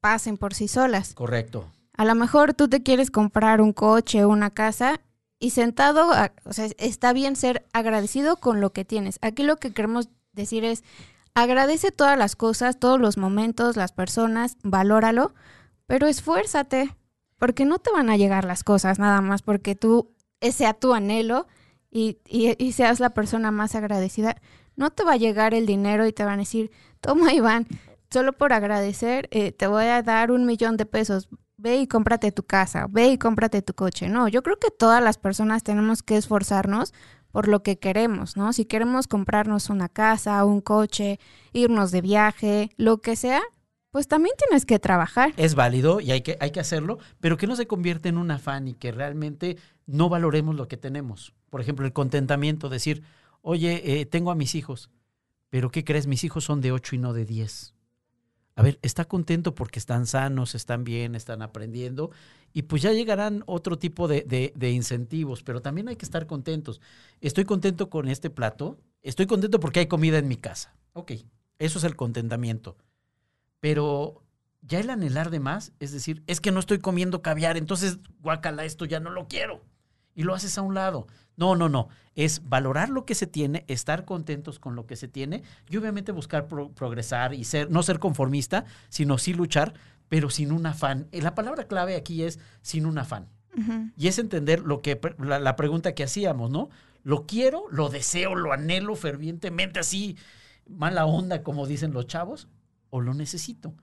[0.00, 1.14] pasen por sí solas.
[1.14, 1.70] Correcto.
[1.96, 5.00] A lo mejor tú te quieres comprar un coche o una casa
[5.38, 6.10] y sentado,
[6.44, 9.18] o sea, está bien ser agradecido con lo que tienes.
[9.22, 10.84] Aquí lo que queremos decir es,
[11.36, 15.34] agradece todas las cosas, todos los momentos, las personas, valóralo,
[15.86, 16.96] pero esfuérzate,
[17.36, 20.94] porque no te van a llegar las cosas nada más porque tú, ese sea tu
[20.94, 21.46] anhelo
[21.90, 22.18] y,
[22.72, 24.40] seas la persona más agradecida,
[24.76, 26.70] no te va a llegar el dinero y te van a decir,
[27.02, 27.66] toma Iván,
[28.10, 32.32] solo por agradecer, eh, te voy a dar un millón de pesos, ve y cómprate
[32.32, 34.08] tu casa, ve y cómprate tu coche.
[34.08, 36.94] No, yo creo que todas las personas tenemos que esforzarnos
[37.36, 38.54] por lo que queremos, ¿no?
[38.54, 41.20] Si queremos comprarnos una casa, un coche,
[41.52, 43.42] irnos de viaje, lo que sea,
[43.90, 45.34] pues también tienes que trabajar.
[45.36, 48.30] Es válido y hay que, hay que hacerlo, pero que no se convierta en un
[48.30, 51.34] afán y que realmente no valoremos lo que tenemos.
[51.50, 53.02] Por ejemplo, el contentamiento, decir,
[53.42, 54.88] oye, eh, tengo a mis hijos,
[55.50, 56.06] pero ¿qué crees?
[56.06, 57.74] Mis hijos son de 8 y no de 10.
[58.54, 62.12] a ver, está contento porque están sanos, están bien, están aprendiendo
[62.56, 64.22] y pues ya llegarán otro tipo de,
[64.56, 66.80] de, incentivos, pero también hay que estar contentos.
[67.20, 70.74] Estoy contento con este plato, estoy contento porque hay comida en mi casa.
[70.94, 71.12] Ok,
[71.58, 72.78] eso es el contentamiento.
[73.60, 74.22] Pero
[74.62, 78.64] ya el anhelar de más, es decir, es que no estoy comiendo caviar, entonces, guacala,
[78.64, 79.60] esto ya no lo quiero.
[80.14, 81.08] Y lo haces a un lado.
[81.36, 81.88] No, no, no.
[82.14, 86.10] Es valorar lo que se tiene, estar contentos con lo que se tiene y obviamente
[86.10, 89.74] buscar progresar y ser, no ser conformista, sino sí luchar,
[90.08, 91.08] pero sin un afán.
[91.12, 93.28] La palabra clave aquí es sin un afán.
[93.96, 96.68] Y es entender lo que la, la, pregunta que hacíamos, ¿no?
[97.02, 100.18] Lo quiero, lo deseo, lo anhelo fervientemente, así
[100.68, 102.48] mala onda, como dicen los chavos,
[102.90, 103.74] o lo necesito.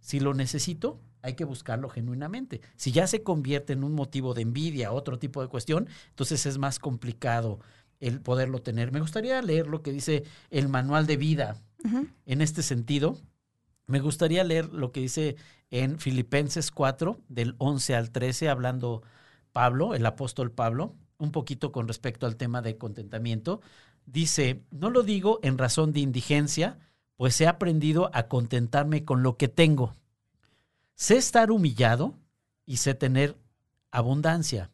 [0.00, 2.60] Si lo necesito, hay que buscarlo genuinamente.
[2.76, 6.58] Si ya se convierte en un motivo de envidia, otro tipo de cuestión, entonces es
[6.58, 7.60] más complicado
[8.00, 8.92] el poderlo tener.
[8.92, 11.56] Me gustaría leer lo que dice el manual de vida
[12.26, 13.18] en este sentido.
[13.88, 15.36] Me gustaría leer lo que dice
[15.70, 19.02] en Filipenses 4, del 11 al 13, hablando
[19.52, 23.62] Pablo, el apóstol Pablo, un poquito con respecto al tema de contentamiento.
[24.04, 26.78] Dice, no lo digo en razón de indigencia,
[27.16, 29.94] pues he aprendido a contentarme con lo que tengo.
[30.94, 32.14] Sé estar humillado
[32.66, 33.38] y sé tener
[33.90, 34.70] abundancia.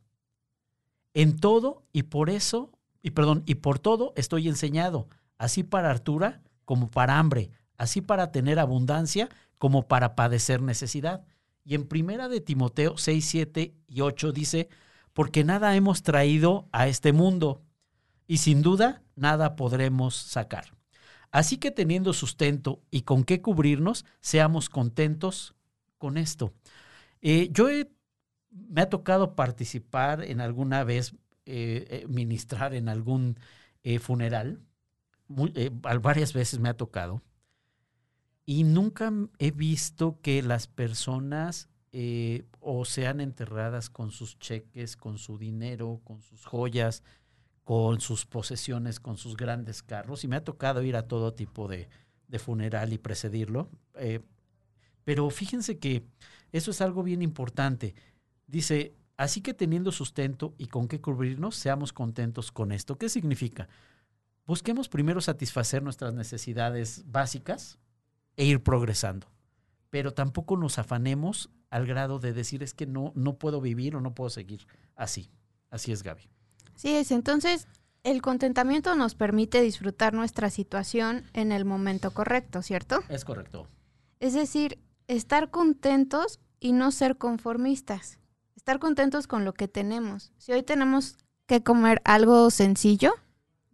[1.14, 6.42] En todo y por eso, y perdón, y por todo estoy enseñado, así para Artura
[6.64, 11.24] como para hambre, así para tener abundancia como para padecer necesidad.
[11.64, 14.68] Y en primera de Timoteo 6, 7 y 8 dice,
[15.12, 17.62] porque nada hemos traído a este mundo
[18.26, 20.74] y sin duda nada podremos sacar.
[21.30, 25.54] Así que teniendo sustento y con qué cubrirnos, seamos contentos
[25.98, 26.52] con esto.
[27.22, 27.68] Eh, yo
[28.50, 31.14] me ha tocado participar en alguna vez,
[31.46, 33.38] eh, eh, ministrar en algún
[34.00, 34.62] funeral,
[35.28, 37.20] varias veces me ha tocado,
[38.46, 41.68] y nunca he visto que las personas
[42.60, 47.04] o sean enterradas con sus cheques, con su dinero, con sus joyas,
[47.62, 51.68] con sus posesiones, con sus grandes carros, y me ha tocado ir a todo tipo
[51.68, 51.88] de,
[52.38, 53.70] funeral y precedirlo.
[53.94, 54.20] Eh,
[55.04, 56.04] pero fíjense que
[56.50, 57.94] eso es algo bien importante.
[58.48, 62.98] Dice, así que teniendo sustento y con qué cubrirnos, seamos contentos con esto.
[62.98, 63.68] ¿Qué significa?
[64.46, 67.78] Busquemos primero satisfacer nuestras necesidades básicas
[68.36, 69.26] e ir progresando.
[69.90, 74.00] Pero tampoco nos afanemos al grado de decir es que no, no puedo vivir o
[74.00, 74.66] no puedo seguir
[74.96, 75.30] así.
[75.70, 76.28] Así es, Gaby.
[76.74, 77.10] Sí, es.
[77.10, 77.68] Entonces,
[78.04, 83.00] el contentamiento nos permite disfrutar nuestra situación en el momento correcto, ¿cierto?
[83.08, 83.66] Es correcto.
[84.20, 88.18] Es decir, estar contentos y no ser conformistas.
[88.56, 90.32] Estar contentos con lo que tenemos.
[90.38, 91.16] Si hoy tenemos
[91.46, 93.14] que comer algo sencillo,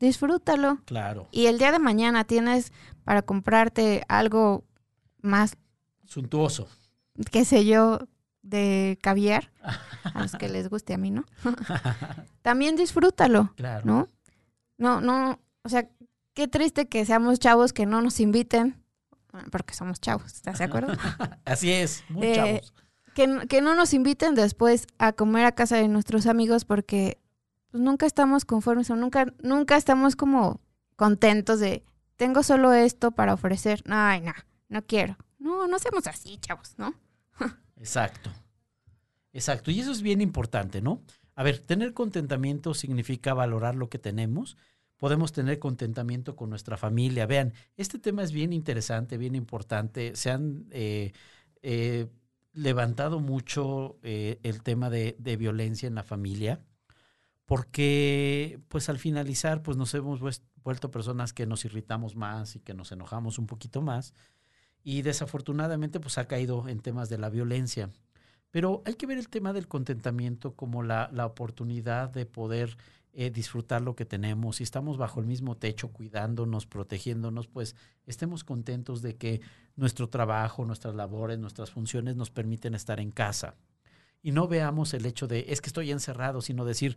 [0.01, 0.81] disfrútalo.
[0.87, 1.29] Claro.
[1.31, 2.73] Y el día de mañana tienes
[3.05, 4.65] para comprarte algo
[5.21, 5.57] más
[6.07, 6.67] suntuoso.
[7.31, 8.01] Qué sé yo,
[8.43, 9.53] de caviar,
[10.15, 11.25] a los que les guste, a mí no.
[12.43, 13.85] También disfrútalo, claro.
[13.85, 14.09] ¿no?
[14.79, 15.89] No, no, o sea,
[16.33, 18.83] qué triste que seamos chavos que no nos inviten,
[19.53, 20.95] porque somos chavos, ¿estás de acuerdo?
[21.45, 22.75] Así es, muy eh, chavos.
[23.15, 27.19] Que, que, no nos inviten después a comer a casa de nuestros amigos porque
[27.71, 30.61] pues, nunca estamos conformes o nunca, nunca estamos como
[30.97, 31.85] contentos de,
[32.17, 33.83] tengo solo esto para ofrecer.
[33.89, 34.33] Ay, no,
[34.69, 35.17] no quiero.
[35.39, 36.95] No, no seamos así, chavos, ¿no?
[37.77, 38.31] Exacto.
[39.33, 39.71] Exacto.
[39.71, 41.03] Y eso es bien importante, ¿no?
[41.35, 44.57] A ver, tener contentamiento significa valorar lo que tenemos.
[44.99, 47.25] Podemos tener contentamiento con nuestra familia.
[47.25, 50.15] Vean, este tema es bien interesante, bien importante.
[50.17, 51.13] Se han eh,
[51.63, 52.09] eh,
[52.53, 56.61] levantado mucho eh, el tema de, de, violencia en la familia,
[57.51, 60.21] porque pues al finalizar pues nos hemos
[60.63, 64.15] vuelto personas que nos irritamos más y que nos enojamos un poquito más
[64.85, 67.91] y desafortunadamente pues ha caído en temas de la violencia.
[68.53, 72.77] Pero hay que ver el tema del contentamiento como la, la oportunidad de poder
[73.15, 74.59] eh, disfrutar lo que tenemos.
[74.59, 77.75] Si estamos bajo el mismo techo, cuidándonos, protegiéndonos, pues
[78.07, 79.41] estemos contentos de que
[79.75, 83.57] nuestro trabajo, nuestras labores, nuestras funciones nos permiten estar en casa.
[84.23, 86.97] Y no veamos el hecho de, es que estoy encerrado, sino decir,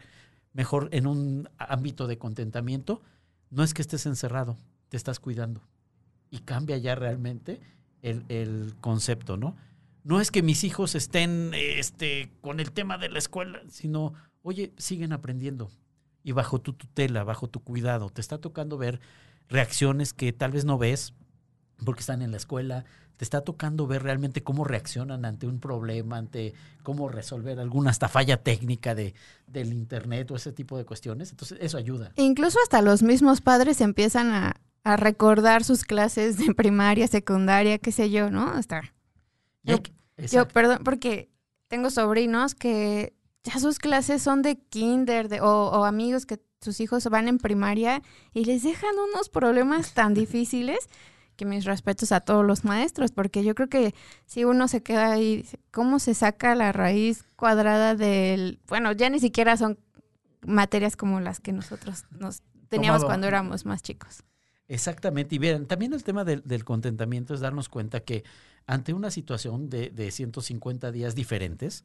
[0.53, 3.01] mejor en un ámbito de contentamiento,
[3.49, 4.57] no es que estés encerrado,
[4.89, 5.61] te estás cuidando
[6.29, 7.59] y cambia ya realmente
[8.01, 9.55] el, concepto, ¿no?
[10.03, 14.73] No es que mis hijos estén este, con el tema de la escuela, sino, oye,
[14.77, 15.69] siguen aprendiendo
[16.23, 18.09] y bajo tu tutela, bajo tu cuidado.
[18.09, 18.99] Te está tocando ver
[19.47, 21.13] reacciones que tal vez no ves
[21.85, 22.85] porque están en la escuela.
[23.17, 26.53] Te está tocando ver realmente cómo reaccionan ante un problema, ante
[26.83, 29.13] cómo resolver alguna hasta falla técnica de,
[29.47, 31.31] del Internet o ese tipo de cuestiones.
[31.31, 32.11] Entonces, eso ayuda.
[32.15, 37.91] incluso hasta los mismos padres empiezan a, a recordar sus clases de primaria, secundaria, qué
[37.91, 38.49] sé yo, ¿no?
[38.49, 38.93] Hasta
[39.63, 39.77] yo,
[40.17, 41.29] yo, perdón, porque
[41.67, 47.05] tengo sobrinos que ya sus clases son de kinder de, o, amigos que sus hijos
[47.05, 48.01] van en primaria
[48.33, 50.89] y les dejan unos problemas tan difíciles
[51.35, 53.93] que mis respetos a todos los maestros, porque yo creo que
[54.25, 59.19] si uno se queda ahí, ¿cómo se saca la raíz cuadrada del, bueno, ya ni
[59.19, 59.77] siquiera son
[60.45, 64.23] materias como las que nosotros nos teníamos cuando éramos más chicos.
[64.67, 68.23] Exactamente, y bien, también el tema del, del, contentamiento es darnos cuenta que
[68.65, 71.83] ante una situación de, de 150 días diferentes,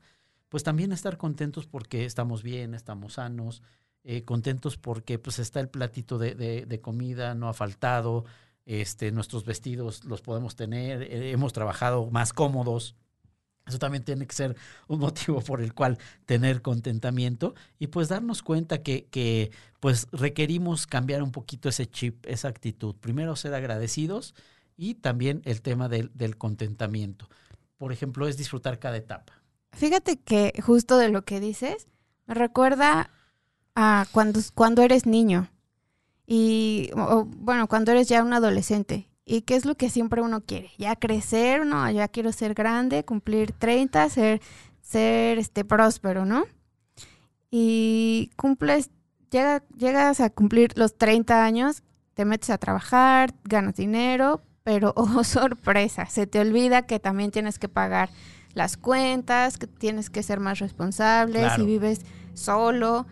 [0.48, 3.62] pues también estar contentos porque estamos bien, estamos sanos,
[4.04, 8.24] eh, contentos porque pues está el platito de, de, comida, no ha faltado,
[8.68, 12.94] este, nuestros vestidos los podemos tener, eh, hemos trabajado más cómodos.
[13.66, 14.56] Eso también tiene que ser
[14.88, 19.50] un motivo por el cual tener contentamiento y pues darnos cuenta que,
[19.80, 22.94] pues requerimos cambiar un poquito ese chip, esa actitud.
[22.94, 24.34] Primero ser agradecidos
[24.76, 27.30] y también el tema del, del contentamiento.
[27.78, 29.32] Por ejemplo, es disfrutar cada etapa.
[29.72, 31.88] Fíjate que justo de lo que dices,
[32.26, 33.10] me recuerda
[33.74, 35.48] a cuando, cuando eres niño
[36.30, 36.90] y,
[37.38, 39.08] bueno, cuando eres ya un adolescente.
[39.24, 40.70] ¿Y qué es lo que siempre uno quiere?
[40.76, 41.90] Ya crecer, ¿no?
[41.90, 44.42] Ya quiero ser grande, cumplir 30, ser,
[44.82, 46.44] ser este, próspero, ¿no?
[47.50, 48.90] Y cumples,
[49.30, 55.24] llega, llegas a cumplir los 30 años, te metes a trabajar, ganas dinero, pero, oh
[55.24, 58.10] sorpresa, se te olvida que también tienes que pagar
[58.52, 62.02] las cuentas, que tienes que ser más responsable, si vives
[62.34, 63.06] solo.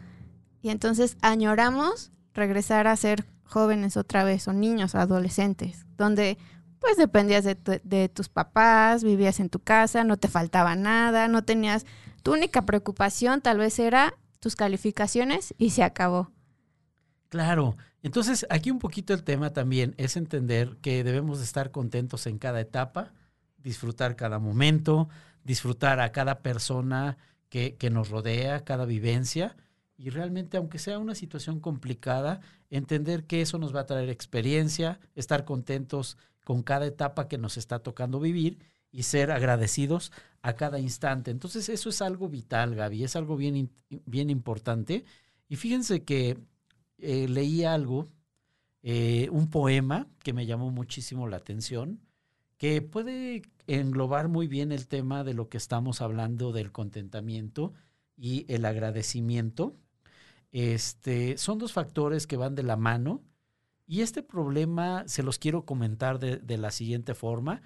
[0.61, 6.39] Y entonces añoramos regresar a ser jóvenes otra vez, o niños, o adolescentes, donde
[6.79, 11.43] pues dependías de, de, tus papás, vivías en tu casa, no te faltaba nada, no
[11.43, 11.87] tenías,
[12.23, 16.31] tu única preocupación tal vez era tus calificaciones y se acabó.
[17.29, 22.27] Claro, entonces, aquí un poquito el tema también es entender que debemos de estar contentos
[22.29, 23.13] en cada etapa,
[23.59, 25.09] disfrutar cada momento,
[25.43, 27.19] disfrutar a cada persona
[27.49, 29.57] que, que nos rodea, cada vivencia,
[29.99, 32.41] y realmente, aunque sea una situación complicada,
[32.71, 37.57] entender que eso nos va a traer experiencia, estar contentos con cada etapa que nos
[37.57, 38.59] está tocando vivir
[38.93, 41.31] y ser agradecidos a cada instante.
[41.31, 43.71] Entonces, eso es algo vital, Gaby, es algo bien,
[44.05, 45.05] bien importante.
[45.49, 46.39] Y fíjense que
[46.99, 48.09] eh, leí algo,
[48.83, 52.01] eh, un poema que me llamó muchísimo la atención,
[52.59, 57.75] que puede englobar muy bien el tema de lo que estamos hablando del contentamiento
[58.17, 59.77] y el agradecimiento.
[60.59, 63.23] Este, son dos factores que van de la mano
[63.87, 67.61] y este problema se los quiero comentar de, la siguiente forma.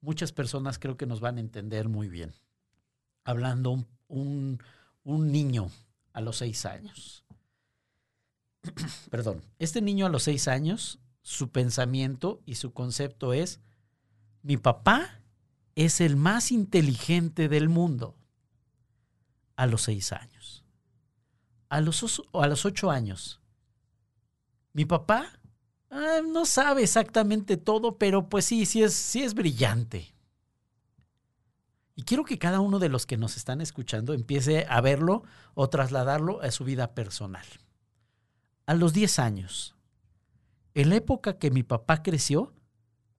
[0.00, 2.32] Muchas personas creo que nos van a entender muy bien.
[3.24, 4.58] Hablando un
[5.04, 5.70] niño
[6.14, 7.26] a los seis años.
[9.10, 13.60] perdón, este niño a los seis años, su pensamiento y su concepto es,
[14.42, 15.20] mi papá
[15.74, 18.16] es el más inteligente del mundo
[19.56, 20.59] a los seis años.
[21.70, 23.40] A los, a los ocho años,
[24.74, 25.32] mi papá
[25.90, 30.12] ah, no sabe exactamente todo, pero pues sí, sí es, sí es brillante.
[31.96, 35.22] Y quiero que cada uno de los que nos están escuchando empiece a verlo
[35.54, 37.46] o trasladarlo a su vida personal
[38.70, 39.74] a los 10 años.
[40.74, 42.52] En la época que mi papá creció,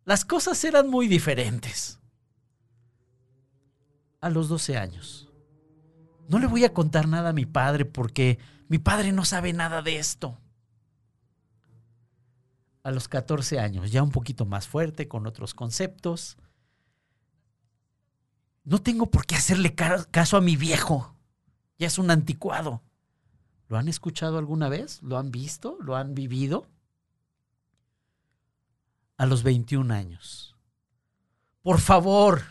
[0.06, 2.00] las cosas eran muy diferentes.
[4.22, 5.28] A los 12 años.
[6.32, 9.82] No le voy a contar nada a mi padre porque mi padre no sabe nada
[9.82, 10.40] de esto.
[12.84, 16.38] A los 14 años, ya un poquito más fuerte, con otros conceptos.
[18.64, 21.18] No tengo por qué hacerle caso a mi viejo.
[21.78, 22.82] Ya es un anticuado.
[23.68, 25.04] ¿Lo han escuchado alguna vez?
[25.04, 25.78] ¿Lo han visto?
[25.82, 26.70] ¿Lo han vivido?
[29.18, 30.56] A los 21 años.
[31.62, 32.42] Por favor,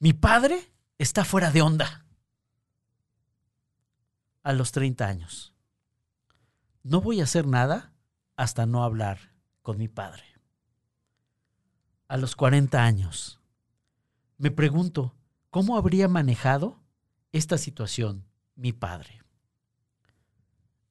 [0.00, 2.04] mi padre está fuera de onda.
[4.42, 5.54] A los 30 años.
[6.82, 7.92] No voy a hacer nada
[8.36, 10.24] hasta no hablar con mi padre.
[12.06, 13.40] A los 40 años.
[14.36, 15.14] Me pregunto,
[15.50, 16.80] ¿cómo habría manejado
[17.32, 19.22] esta situación mi padre.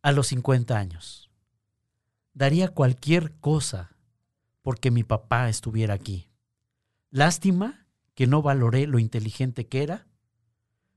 [0.01, 1.29] A los 50 años.
[2.33, 3.97] Daría cualquier cosa
[4.61, 6.29] porque mi papá estuviera aquí.
[7.09, 7.86] Lástima
[8.17, 10.09] que no valoré lo inteligente que era.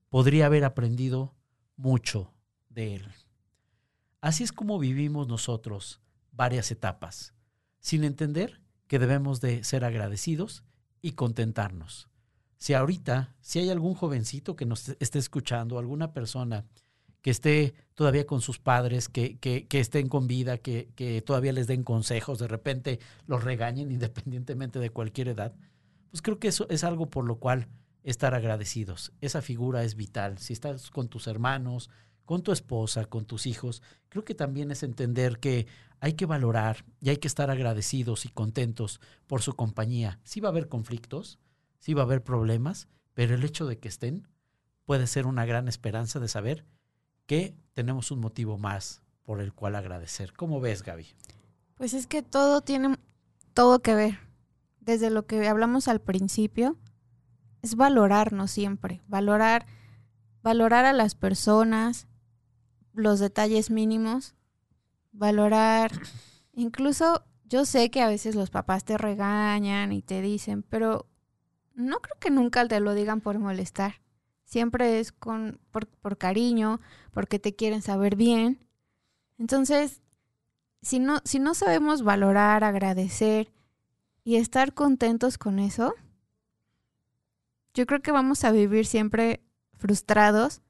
[0.08, 1.36] Podría haber aprendido
[1.76, 2.34] mucho
[2.68, 3.08] de él.
[4.20, 6.00] Así es como vivimos nosotros
[6.32, 7.32] varias etapas,
[7.78, 10.64] sin entender que debemos de ser agradecidos
[11.00, 12.10] y contentarnos
[12.60, 16.66] si ahorita, si hay algún jovencito que nos esté escuchando, alguna persona
[17.22, 21.66] que esté todavía con sus padres, que, que, estén con vida, que, que, todavía les
[21.66, 25.54] den consejos, de repente los regañen independientemente de cualquier edad,
[26.10, 27.68] pues creo que eso es algo por lo cual
[28.02, 29.12] estar agradecidos.
[29.20, 30.38] Esa figura es vital.
[30.38, 31.90] Si estás con tus hermanos,
[32.24, 35.66] con tu esposa, con tus hijos, creo que también es entender que
[36.00, 40.18] hay que valorar y hay que estar agradecidos y contentos por su compañía.
[40.24, 41.38] Sí va a haber conflictos,
[41.78, 44.28] sí va a haber problemas, pero el hecho de que estén
[44.84, 46.64] puede ser una gran esperanza de saber
[47.26, 50.32] que tenemos un motivo más por el cual agradecer.
[50.32, 51.06] ¿Cómo ves, Gaby?
[51.76, 52.96] Pues es que todo tiene
[53.54, 54.29] todo que ver.
[54.80, 56.76] Desde lo que hablamos al principio,
[57.62, 59.66] es valorarnos siempre, valorar,
[60.42, 62.08] valorar a las personas,
[62.92, 64.34] los detalles mínimos,
[65.12, 65.92] valorar,
[66.52, 71.06] incluso yo sé que a veces los papás te regañan y te dicen, pero
[71.74, 74.00] no creo que nunca te lo digan por molestar.
[74.44, 76.80] Siempre es con, por, por cariño,
[77.12, 78.66] porque te quieren saber bien.
[79.38, 80.02] Entonces,
[80.82, 83.52] si no, si no sabemos valorar, agradecer
[84.24, 85.94] y estar contentos con eso,
[87.74, 89.42] yo creo que vamos a vivir siempre
[89.74, 90.62] frustrados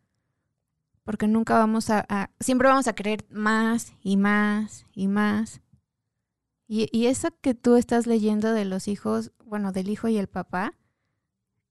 [1.05, 5.61] porque nunca vamos a, siempre vamos a querer más y más y más.
[6.69, 10.29] Y, y, eso que tú estás leyendo de los hijos, bueno, del hijo y el
[10.29, 10.75] papá,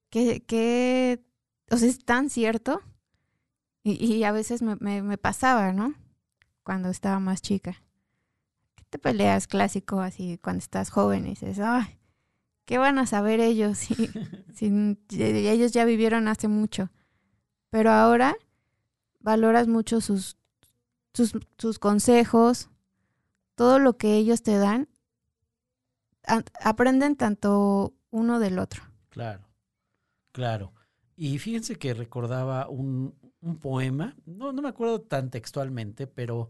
[0.09, 1.23] que, que
[1.71, 2.81] o sea, es tan cierto.
[3.81, 5.95] Y, a veces me, me, pasaba, ¿no?
[6.63, 7.81] Cuando estaba más chica.
[8.89, 11.99] ¿Qué te peleas clásico así cuando estás joven y dices, ay,
[12.65, 13.93] ¿qué van a saber ellos si,
[14.55, 16.89] si ellos ya vivieron hace mucho?
[17.69, 18.35] Pero ahora
[19.19, 20.37] valoras mucho sus,
[21.13, 22.71] sus, sus consejos,
[23.53, 24.89] todo lo que ellos te dan,
[26.25, 28.81] a, aprenden tanto uno del otro.
[29.09, 29.47] Claro,
[30.31, 30.73] claro.
[31.15, 36.49] Y fíjense que recordaba un, un poema, no, no me acuerdo tan textualmente, pero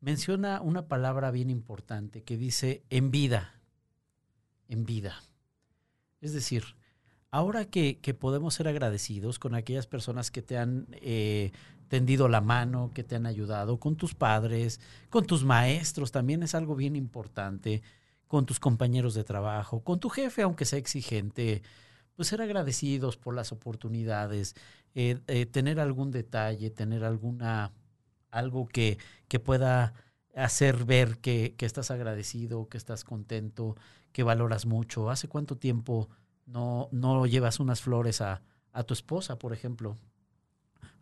[0.00, 3.60] menciona una palabra bien importante que dice en vida,
[4.68, 5.22] en vida.
[6.20, 6.76] Es decir,
[7.30, 11.52] ahora que, que podemos ser agradecidos con aquellas personas que te han eh,
[11.88, 14.80] tendido la mano, que te han ayudado, con tus padres,
[15.10, 17.82] con tus maestros, también es algo bien importante,
[18.26, 21.62] con tus compañeros de trabajo, con tu jefe, aunque sea exigente,
[22.14, 24.54] pues ser agradecidos por las oportunidades,
[24.94, 27.72] eh, eh, tener algún detalle, tener alguna,
[28.36, 29.94] algo que, que pueda
[30.34, 33.76] hacer ver que, que, estás agradecido, que estás contento,
[34.12, 35.10] que valoras mucho.
[35.10, 36.08] ¿Hace cuánto tiempo
[36.46, 39.96] no, no llevas unas flores a, a tu esposa, por ejemplo?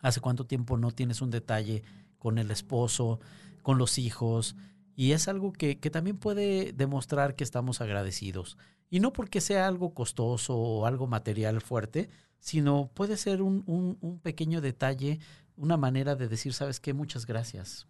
[0.00, 1.82] ¿Hace cuánto tiempo no tienes un detalle
[2.18, 3.20] con el esposo,
[3.62, 4.54] con los hijos?
[4.96, 8.56] Y es algo que, que también puede demostrar que estamos agradecidos.
[8.90, 12.08] Y no porque sea algo costoso o algo material fuerte,
[12.38, 15.18] sino puede ser un, un, un pequeño detalle,
[15.56, 16.92] una manera de decir, ¿sabes qué?
[16.92, 17.86] Muchas gracias.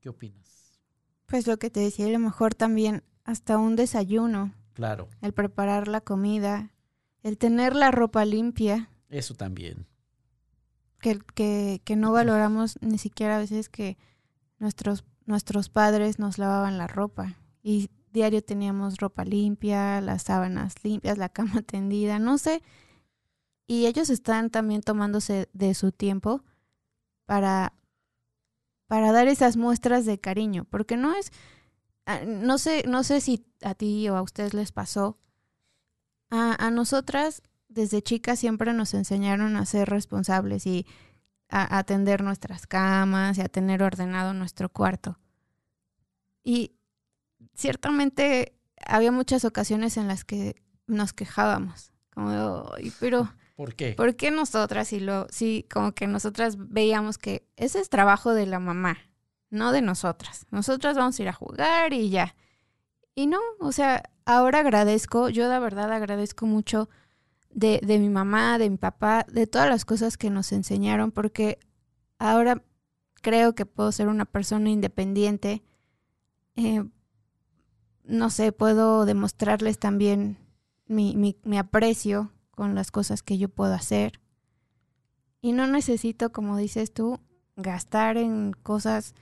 [0.00, 0.80] ¿Qué opinas?
[1.26, 4.54] Pues lo que te decía, a lo mejor también hasta un desayuno.
[4.74, 5.08] Claro.
[5.20, 6.72] El preparar la comida,
[7.22, 8.90] el tener la ropa limpia.
[9.08, 9.86] Eso también.
[11.00, 13.96] Que, que, que no valoramos ni siquiera a veces que
[14.58, 17.36] nuestros, nuestros padres nos lavaban la ropa.
[17.62, 22.62] Y diario teníamos ropa limpia, las sábanas limpias, la cama tendida, no sé.
[23.66, 26.42] Y ellos están también tomándose de su tiempo
[27.30, 27.74] para,
[28.88, 31.30] para dar esas muestras de cariño, porque no es,
[32.06, 35.16] ah, no sé, no sé si a ti o a ustedes les pasó.
[36.28, 40.88] A, a nosotras, desde chicas, siempre nos enseñaron a ser responsables y
[41.48, 45.20] a, a atender nuestras camas y a tener ordenado nuestro cuarto.
[46.42, 46.72] Y
[47.54, 53.92] ciertamente había muchas ocasiones en las que nos quejábamos, como, pero ¿por qué?
[53.92, 58.46] ¿Por qué nosotras y lo sí, como que nosotras veíamos que ese es trabajo de
[58.46, 58.96] la mamá,
[59.50, 60.46] no de nosotras.
[60.50, 62.34] Nosotras vamos a ir a jugar y ya.
[63.14, 66.88] Y no, o sea, ahora agradezco, yo la verdad agradezco mucho
[67.50, 71.58] de, de mi mamá, de mi papá, de todas las cosas que nos enseñaron, porque
[72.18, 72.62] ahora
[73.20, 75.62] creo que puedo ser una persona independiente.
[76.56, 76.82] Eh,
[78.04, 80.38] no sé, puedo demostrarles también
[80.86, 84.20] mi, mi, aprecio con las cosas que yo puedo hacer.
[85.40, 87.18] Y no necesito, como dices tú,
[87.56, 89.14] gastar en cosas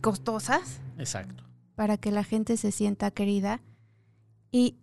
[0.00, 0.78] costosas.
[0.98, 1.42] Exacto.
[1.74, 3.60] Para que la gente se sienta querida.
[4.52, 4.76] Y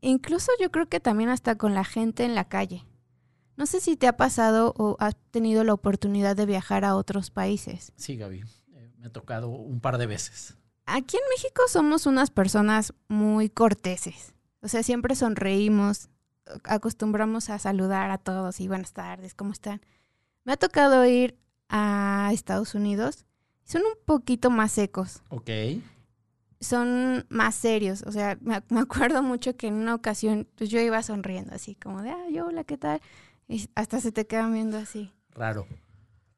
[0.00, 2.84] incluso yo creo que también hasta con la gente en la calle.
[3.56, 7.30] No sé si te ha pasado o has tenido la oportunidad de viajar a otros
[7.30, 7.92] países.
[7.94, 8.42] Sí, Gaby.
[8.72, 13.48] Eh, me ha tocado un par de veces aquí en México somos unas personas muy
[13.48, 14.34] corteses.
[14.62, 16.08] O sea, siempre sonreímos,
[16.64, 19.80] acostumbramos a saludar a todos y buenas tardes, ¿cómo están?
[20.44, 21.38] Me ha tocado ir
[21.68, 23.24] a Estados Unidos.
[23.64, 25.22] Son un poquito más secos.
[25.28, 25.50] Ok.
[26.60, 28.02] Son más serios.
[28.02, 31.74] O sea, me, me acuerdo mucho que en una ocasión, pues yo iba sonriendo así,
[31.74, 33.00] como de, ah, yo, hola, ¿qué tal?
[33.46, 35.12] Y hasta se te quedan viendo así.
[35.30, 35.66] Raro.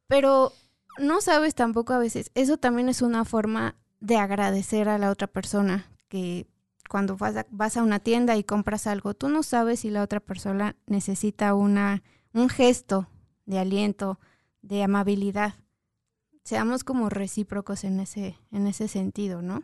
[0.08, 0.52] Pero
[0.98, 5.26] no sabes tampoco a veces, eso también es una forma de agradecer a la otra
[5.26, 6.46] persona que
[6.90, 10.02] cuando vas a, vas a una tienda y compras algo, tú no sabes si la
[10.02, 13.08] otra persona necesita una, un gesto
[13.46, 14.18] de aliento,
[14.60, 15.54] de amabilidad.
[16.42, 19.62] Seamos como recíprocos en ese, en ese sentido, ¿no?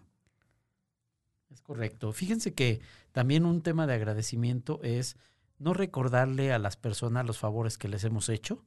[1.50, 2.12] Es correcto.
[2.12, 5.16] Fíjense que también un tema de agradecimiento es
[5.58, 8.64] no recordarle a las personas los favores que les hemos hecho,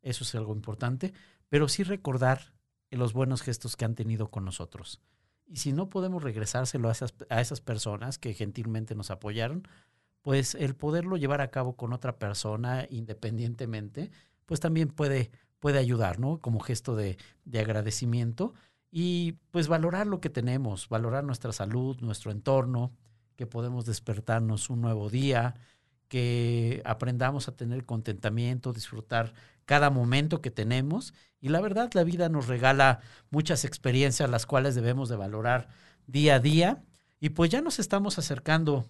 [0.00, 1.12] eso es algo importante,
[1.50, 2.54] pero sí recordar
[2.90, 5.02] los buenos gestos que han tenido con nosotros.
[5.48, 9.66] Y si no podemos regresárselo a esas, a esas personas que gentilmente nos apoyaron,
[10.22, 14.10] pues el poderlo llevar a cabo con otra persona independientemente,
[14.46, 16.38] pues también puede, puede ayudar, ¿no?
[16.38, 18.54] Como gesto de, de agradecimiento
[18.90, 22.92] y pues valorar lo que tenemos, valorar nuestra salud, nuestro entorno,
[23.36, 25.54] que podemos despertarnos un nuevo día,
[26.08, 29.34] que aprendamos a tener contentamiento, disfrutar
[29.64, 31.14] cada momento que tenemos.
[31.40, 33.00] Y la verdad, la vida nos regala
[33.30, 35.68] muchas experiencias, las cuales debemos de valorar
[36.06, 36.82] día a día.
[37.20, 38.88] Y pues ya nos estamos acercando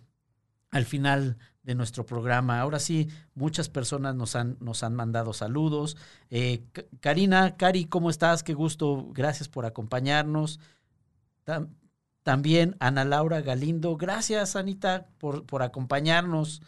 [0.71, 2.61] al final de nuestro programa.
[2.61, 5.97] Ahora sí, muchas personas nos han, nos han mandado saludos.
[6.31, 6.64] Eh,
[7.01, 8.43] Karina, Cari, ¿cómo estás?
[8.43, 9.09] Qué gusto.
[9.12, 10.61] Gracias por acompañarnos.
[12.23, 13.97] también Ana Laura Galindo.
[13.97, 16.62] Gracias, Anita, por, por acompañarnos.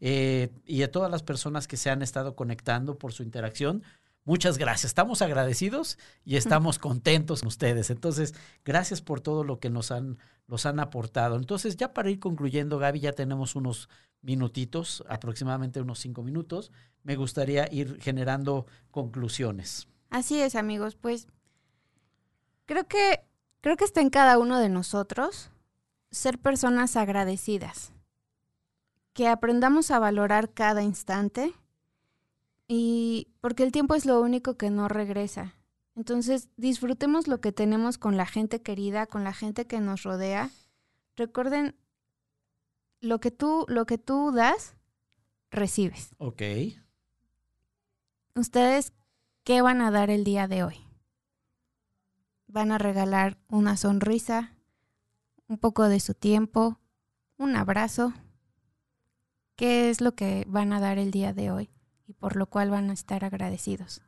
[0.00, 3.82] Eh, y a todas las personas que se han estado conectando por su interacción.
[4.24, 4.86] Muchas gracias.
[4.86, 7.90] Estamos agradecidos y estamos contentos con ustedes.
[7.90, 8.34] Entonces,
[8.64, 11.36] gracias por todo lo que nos han, nos han aportado.
[11.36, 13.90] Entonces, ya para ir concluyendo, Gaby, ya tenemos unos
[14.22, 16.72] minutitos, aproximadamente unos cinco minutos.
[17.02, 19.88] Me gustaría ir generando conclusiones.
[20.08, 20.96] Así es, amigos.
[20.96, 21.28] Pues
[22.64, 23.24] creo que,
[23.60, 25.50] creo que está en cada uno de nosotros
[26.10, 27.93] ser personas agradecidas
[29.14, 31.54] que aprendamos a valorar cada instante
[32.66, 35.54] y porque el tiempo es lo único que no regresa.
[35.94, 40.50] Entonces, disfrutemos lo que tenemos con la gente querida, con la gente que nos rodea.
[41.16, 41.76] Recuerden
[43.00, 44.74] lo que tú lo que tú das
[45.50, 46.10] recibes.
[46.18, 46.42] Ok.
[48.34, 48.92] Ustedes
[49.44, 50.80] qué van a dar el día de hoy?
[52.48, 54.56] Van a regalar una sonrisa,
[55.46, 56.80] un poco de su tiempo,
[57.36, 58.12] un abrazo,
[59.56, 61.70] qué es lo que van a dar el día de hoy
[62.06, 64.02] y por lo cual van a estar agradecidos.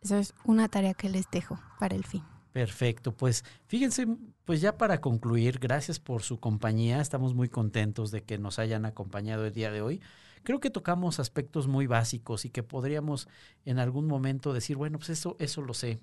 [0.00, 2.22] Esa es una tarea que les dejo para el fin.
[2.52, 4.06] Perfecto, pues fíjense,
[4.44, 8.86] pues ya para concluir, gracias por su compañía, estamos muy contentos de que nos hayan
[8.86, 10.00] acompañado el día de hoy.
[10.42, 13.28] Creo que tocamos aspectos muy básicos y que podríamos
[13.64, 16.00] en algún momento decir, bueno, pues eso, eso lo sé.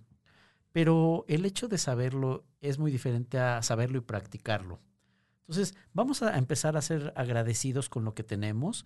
[0.72, 4.80] Pero el hecho de saberlo es muy diferente a saberlo y practicarlo.
[5.48, 8.86] Entonces, vamos a empezar a ser agradecidos con lo que tenemos,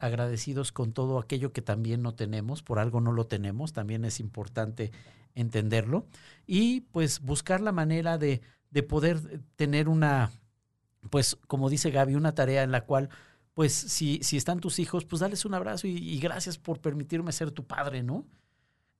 [0.00, 4.18] agradecidos con todo aquello que también no tenemos, por algo no lo tenemos, también es
[4.18, 4.90] importante
[5.34, 6.06] entenderlo,
[6.46, 8.40] y pues buscar la manera de,
[8.70, 10.30] de poder tener una,
[11.10, 13.10] pues como dice Gaby, una tarea en la cual
[13.54, 17.50] pues si, si están tus hijos, pues dales un abrazo y, gracias por permitirme ser
[17.50, 18.24] tu padre, ¿no?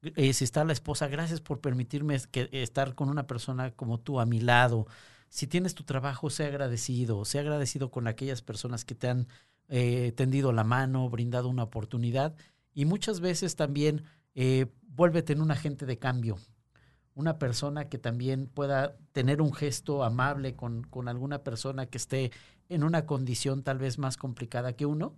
[0.03, 4.21] Eh, si está la esposa, gracias por permitirme que, estar con una persona como tú
[4.21, 4.87] a mi lado
[5.33, 9.29] si tienes tu trabajo, sea agradecido, sea agradecido con aquellas personas que te han
[9.71, 12.35] eh, tendido la mano, brindado una oportunidad
[12.75, 14.05] y muchas veces también
[14.35, 16.37] eh, vuélvete en un agente de cambio,
[17.15, 22.31] una persona que también pueda tener un gesto amable con, con alguna persona que esté
[22.69, 25.17] en una condición tal vez más complicada que uno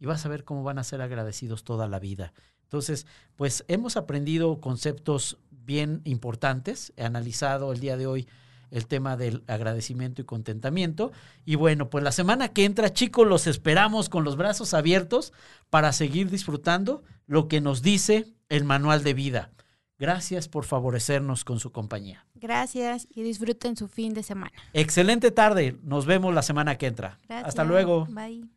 [0.00, 2.32] y vas a ver cómo van a ser agradecidos toda la vida.
[2.64, 8.26] Entonces, pues hemos aprendido conceptos bien importantes, he analizado el día de hoy
[8.70, 11.12] el tema del agradecimiento y contentamiento.
[11.44, 15.32] Y bueno, pues la semana que entra, chicos, los esperamos con los brazos abiertos
[15.70, 19.50] para seguir disfrutando lo que nos dice el manual de vida.
[19.98, 22.26] Gracias por favorecernos con su compañía.
[22.34, 24.52] Gracias y disfruten su fin de semana.
[24.72, 25.78] Excelente tarde.
[25.82, 27.18] Nos vemos la semana que entra.
[27.28, 28.06] Hasta luego.
[28.06, 28.53] Bye.